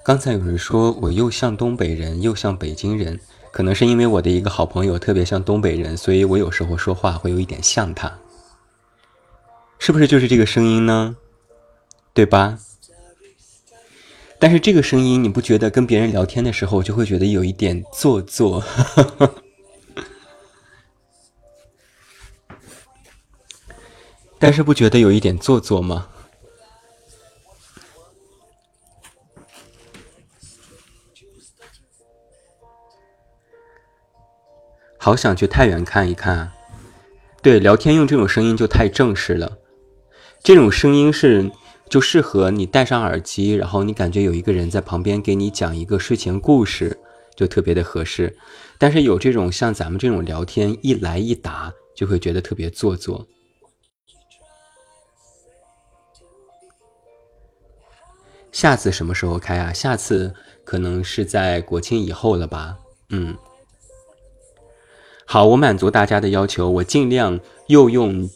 [0.04, 3.18] 刚才有人说我又像东北人又像北京人，
[3.50, 8.20] 可能是因为我的一个好朋友特别像东北人，所以我有时候说话会有一点像他。
[9.80, 11.16] 是不是就是这个声音呢？
[12.12, 12.56] 对吧？
[14.44, 18.62] 但是这个声音，你不觉得跟别人聊天的时候就会觉得有一点做作？
[24.38, 26.08] 但是不觉得有一点做作吗？
[34.98, 36.52] 好想去太原看一看。
[37.40, 39.56] 对，聊天用这种声音就太正式了。
[40.42, 41.50] 这种声音是。
[41.88, 46.98] 就适合你戴上耳机，然后你感觉有一个人在旁边给你讲一个睡前故事，
[47.36, 48.36] 就特别的合适。
[48.78, 53.26] 但是有这种像咱们这种聊天一来一答，就会觉得特别做作。
[58.50, 59.72] 下次什么时候开啊？
[59.72, 60.34] 下次
[60.64, 62.76] 可能是在国庆以后了吧？
[63.10, 63.36] 嗯，
[65.24, 67.38] 好，我满足大家的要求，我尽量
[67.68, 68.28] 又用。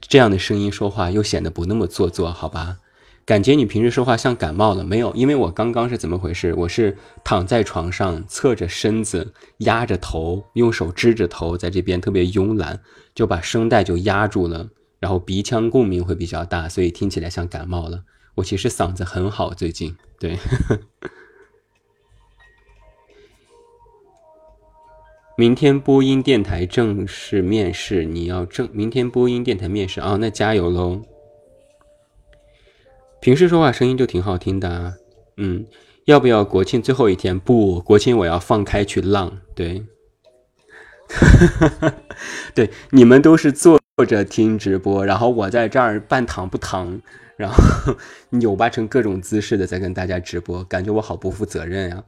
[0.00, 2.78] 这样的声音说话又显得不那么做作，好吧？
[3.24, 5.14] 感觉你平时说话像感冒了没有？
[5.14, 6.54] 因为我刚刚是怎么回事？
[6.54, 12.80] 我是躺在床上，侧着身子，压着头，用手支着头，在这边特别慵懒，
[13.14, 18.02] 就把声带就压住了，然后鼻腔共鸣会比较大，所以听起来像感冒了。
[18.36, 20.38] 我其实嗓子很好，最近对。
[25.38, 31.00] 明天播音电台正式面试，你要正明天播音电台面试啊，那加油喽！
[33.20, 34.94] 平时说话声音就挺好听的啊，
[35.36, 35.64] 嗯，
[36.06, 37.38] 要不要国庆最后一天？
[37.38, 39.84] 不，国庆我要放开去浪，对，
[42.52, 47.00] 对，你们都是坐着听直播，然后我在这儿半躺不躺，
[47.36, 47.94] 然后
[48.30, 52.02] 扭巴成各种姿势的在跟大家直播，感觉我好不负责任呀。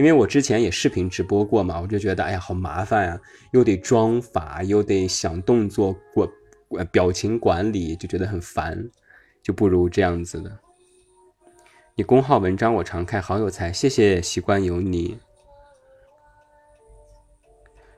[0.00, 3.20] 因为我之前也视频直播过嘛，我就觉得哎呀好麻烦呀，
[3.52, 6.26] 又得装法，又得想动作过，
[6.90, 8.82] 表情管理，就觉得很烦，
[9.42, 10.50] 就不如这样子的。
[11.94, 15.18] 你公号文章我常看，好有才，谢谢，习惯有你。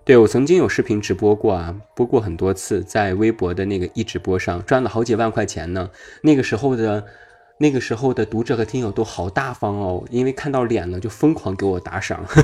[0.05, 5.89] 对我曾经有视频直播过啊，播过很多次，在微博的那个一直播上赚了好几万块钱呢。
[6.21, 7.07] 那个时候的，
[7.63, 12.27] 那个时候的读者和听友都好大方哦，因为看到脸了就疯狂给我打赏。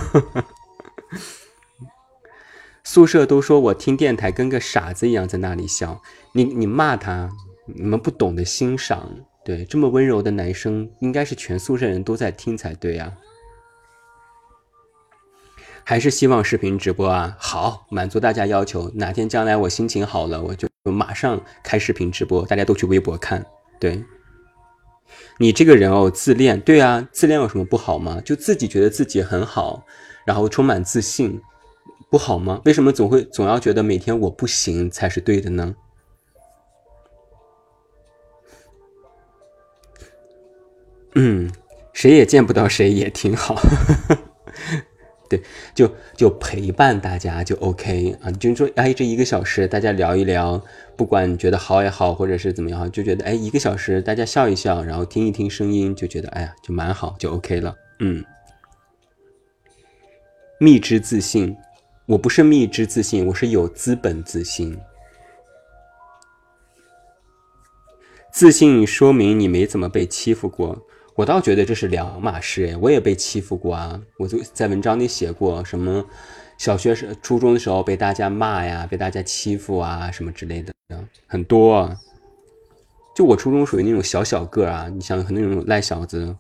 [2.84, 6.00] 宿舍都说我听电台跟个傻子一样在那里笑，
[6.30, 7.28] 你你骂他，
[7.66, 9.10] 你们不懂得欣赏。
[9.44, 13.12] 对，这么温柔的男生，应该是全宿舍人都在听才对呀。
[15.82, 18.88] 还是希望视频直播啊，好，满足大家要求。
[18.94, 23.44] 哪天将来我心情好了，我就马上开视频直播，大家都去微博看。
[23.80, 24.04] 对，
[25.38, 28.20] 你这个人哦，自恋，对啊，自恋有什么不好吗？
[28.24, 29.84] 就自己觉得自己很好，
[30.26, 31.40] 然后充满自信，
[32.10, 32.60] 不好吗？
[32.64, 35.74] 为什么总会总要觉得每天我不行才是对的呢？
[41.14, 41.50] 嗯，
[41.92, 43.60] 谁也见不到谁也挺好。
[45.28, 45.42] 对，
[45.74, 50.62] 就就陪伴大家就 OK 啊，就说哎，这一个小时大家聊一聊，
[50.96, 57.76] 不管觉得好也好，或者是怎么样，就觉得哎，一个小时大家笑一笑，然后听一听声音，就觉得哎呀，就蛮好，就 OK 了。
[58.00, 58.24] 嗯，
[60.58, 61.56] 蜜汁自信，
[62.06, 64.78] 我不是蜜汁自信，我是有资本自信。
[68.30, 70.86] 自信说明你没怎么被欺负过。
[71.18, 76.04] 我倒觉得这是两码事哎，我也被欺负过啊，我就在文章里写过什么，
[76.56, 80.72] 小学时、初中的时候被大家骂呀，被大家欺负啊，什么之类的，
[81.26, 81.92] 很多。
[83.16, 86.36] 就我初中属于那种小小个啊，你想那种赖小子，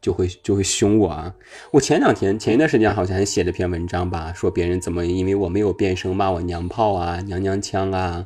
[0.00, 1.34] 就会就会凶我啊。
[1.72, 8.24] 我前两天前一段时间好像还写了篇文章吧，说别人怎么因为我没有变声骂我娘炮啊、娘娘腔啊，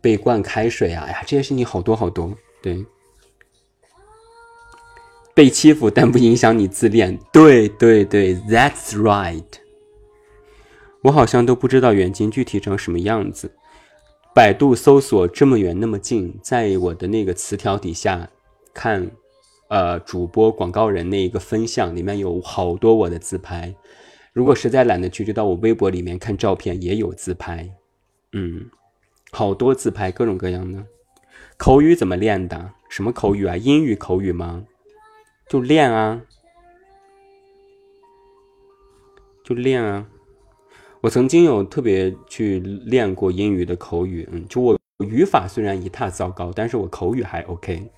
[0.00, 2.32] 被灌开水啊，哎呀，这些事情好多好多，
[2.62, 2.86] 对。
[5.34, 7.18] 被欺负，但不影响你自恋。
[7.32, 9.42] 对对对，That's right。
[11.02, 13.50] 我好像都不知道远近具体长什么样子。
[14.34, 18.28] 百度搜索这么远那么近，在我的那个词条底下
[18.72, 19.10] 看，
[19.68, 23.74] 呃，主播广告人那一个分项里面有好多我的自拍。
[24.32, 27.68] 如果实在懒得去，就到我微博里面看照片，也有自拍。
[28.32, 28.68] 嗯，
[29.30, 30.84] 好多自拍，各种各样的。
[31.56, 32.72] 口语怎么练的？
[32.88, 33.56] 什么口语啊？
[33.56, 34.64] 英语口语吗？
[35.48, 36.22] 就练啊，
[39.44, 40.06] 就练啊！
[41.00, 47.90] 我曾经有特别去练过英语的口语，嗯，就我语法虽然一塌糟糕，但是我口语还 OK。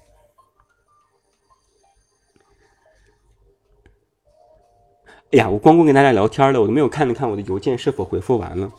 [5.32, 8.72] 哎呀，我光顾跟大家聊天了，我都没有看了看我的邮件是否回复完了。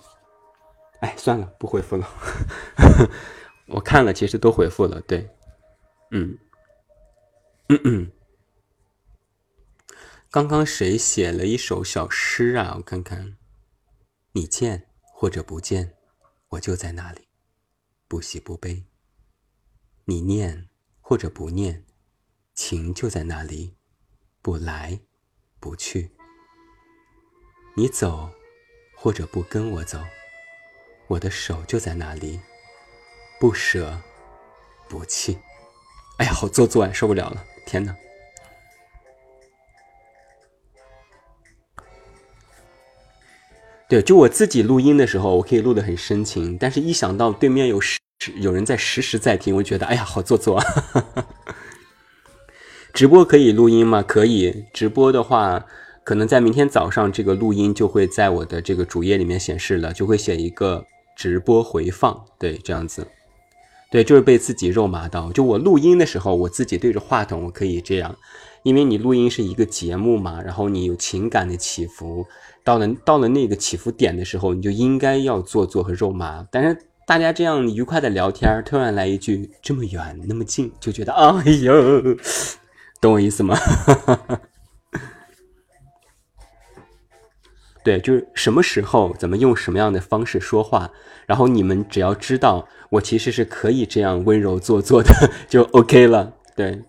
[1.00, 2.08] 哎，算了，不回复了。
[3.68, 5.30] 我看了，其实都回复了，对，
[6.12, 6.38] 嗯，
[7.70, 8.12] 嗯嗯。
[10.30, 12.74] 刚刚谁写了一首小诗啊？
[12.76, 13.38] 我看看，
[14.34, 15.96] 你见或者不见，
[16.50, 17.30] 我就在那里，
[18.10, 18.84] 不喜不悲。
[20.04, 20.68] 你念
[21.00, 21.86] 或者不念，
[22.54, 23.78] 情就在那里，
[24.42, 25.00] 不来
[25.62, 26.12] 不去。
[27.78, 28.30] 你走
[28.98, 30.04] 或者不跟我走，
[31.08, 32.42] 我的手就在那里，
[33.40, 34.02] 不舍
[34.90, 35.40] 不弃。
[36.18, 37.46] 哎呀，好做作啊，受不了了！
[37.66, 37.96] 天哪！
[43.90, 48.00] 对，就我自己录音的时候，我可以录的很深情，但是一想到对面有实
[48.36, 50.62] 有人在实时在听，我就觉得哎呀，好做作。
[52.94, 54.02] 直播可以录音吗？
[54.02, 54.66] 可以。
[54.74, 55.66] 直播的话，
[56.04, 60.84] 可能在明天早上这个录音就会在我的这个主页里面显示了，就会写一个
[61.16, 62.26] 直播回放。
[62.38, 63.08] 对，这样子。
[63.90, 65.32] 对，就是被自己肉麻到。
[65.32, 68.18] 就我录音的时候，我自己对着话筒，我可以这样，
[68.64, 72.26] 因为你录音是一个节目嘛，然后你有情感的起伏。
[72.64, 76.46] 到了到了那个起伏点的时候，你就应该要做作和肉麻。
[76.52, 81.74] 但是大家这样愉快的聊天，突然来一句这么远那么近，就觉得哎呦，
[83.00, 83.58] 懂我意思吗？
[87.86, 90.92] 对，就是什么时候怎么用什么样的方式说话，
[91.26, 96.34] 然后你们只要知道我其实是可以这样温柔做作的，就 OK 了。
[96.54, 96.84] 对。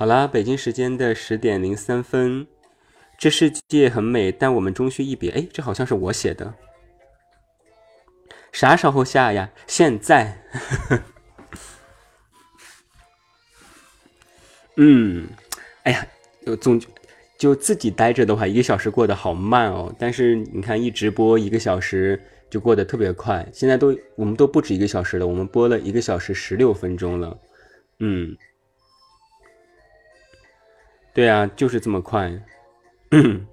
[0.00, 2.46] 好啦，北京时间的十点零三分，
[3.18, 5.30] 这世界很美，但我们终须一别。
[5.32, 6.54] 哎，这好像是我写的。
[8.50, 9.50] 啥时候下呀？
[9.66, 10.42] 现在。
[14.78, 15.28] 嗯，
[15.82, 16.06] 哎呀，
[16.62, 16.80] 总
[17.36, 19.94] 就自己待着的话，一个小时过得好慢哦。
[19.98, 22.18] 但是你看，一直播一个小时
[22.48, 23.46] 就过得特别快。
[23.52, 27.38] 现在都我们都不止一个小时了，我们播了一个小时十六分钟了。
[27.98, 28.34] 嗯，
[31.12, 32.32] 对啊，就是这么快。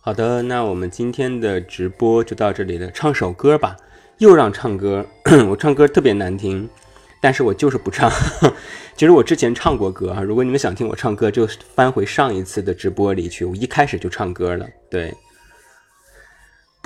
[0.00, 2.90] 好的，那我们今天的直播就到这里了。
[2.92, 3.76] 唱首歌吧，
[4.18, 5.04] 又让唱歌，
[5.50, 6.70] 我唱歌特别难听，
[7.20, 8.08] 但是我就是不唱。
[8.96, 14.64] 其实我之前唱过歌啊，如果你们想听我唱歌，就翻回上一次的直播里去，我一开始就唱歌了。
[14.88, 15.12] 对，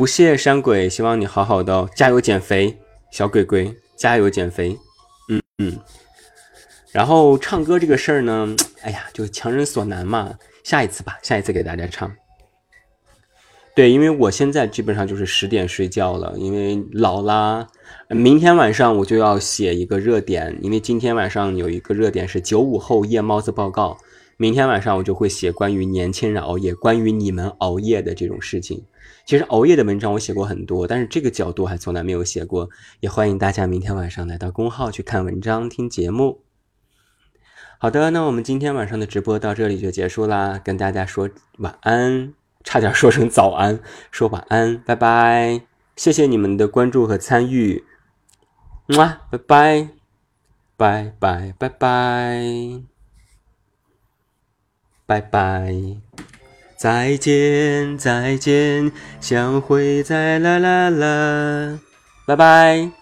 [0.00, 2.74] 不谢山鬼，希望你好好的，加油减肥，
[3.10, 4.74] 小鬼鬼，加油减肥。
[5.28, 5.78] 嗯嗯。
[6.90, 10.38] 然后唱歌这个事儿呢， 哎呀，就强人所难嘛。
[10.64, 12.10] 下一次吧，下一次给大家唱。
[13.76, 17.66] 对，因为我现在基本上就是十点睡觉了，因为老啦。
[18.08, 23.98] 明天晚上我就要写一个热点，因为今天晚上有一个热点是九五后夜猫子报告。
[24.38, 28.82] 明天晚上我就会写关于年轻人熬夜，关于你们熬夜的这种事情。
[29.24, 32.68] 其实熬夜的文章我写过很多，但是这个角度还从来没有写过。
[33.00, 36.42] 也欢迎大家明天晚上来到公号去看文章、听节目。
[37.78, 41.28] 好的，那我们今天晚上的直播到这里就结束啦，跟大家说
[41.58, 42.34] 晚安。
[42.62, 43.80] 差点说成早安，
[44.10, 45.62] 说晚安，拜拜，
[45.96, 47.82] 谢谢你们的关注和参与，
[48.86, 49.88] 么，拜拜，
[50.76, 52.82] 拜拜拜拜，
[55.06, 55.74] 拜拜，
[56.80, 58.90] 再见再见，
[59.20, 61.78] 相会在啦啦啦，
[62.24, 62.99] 拜拜。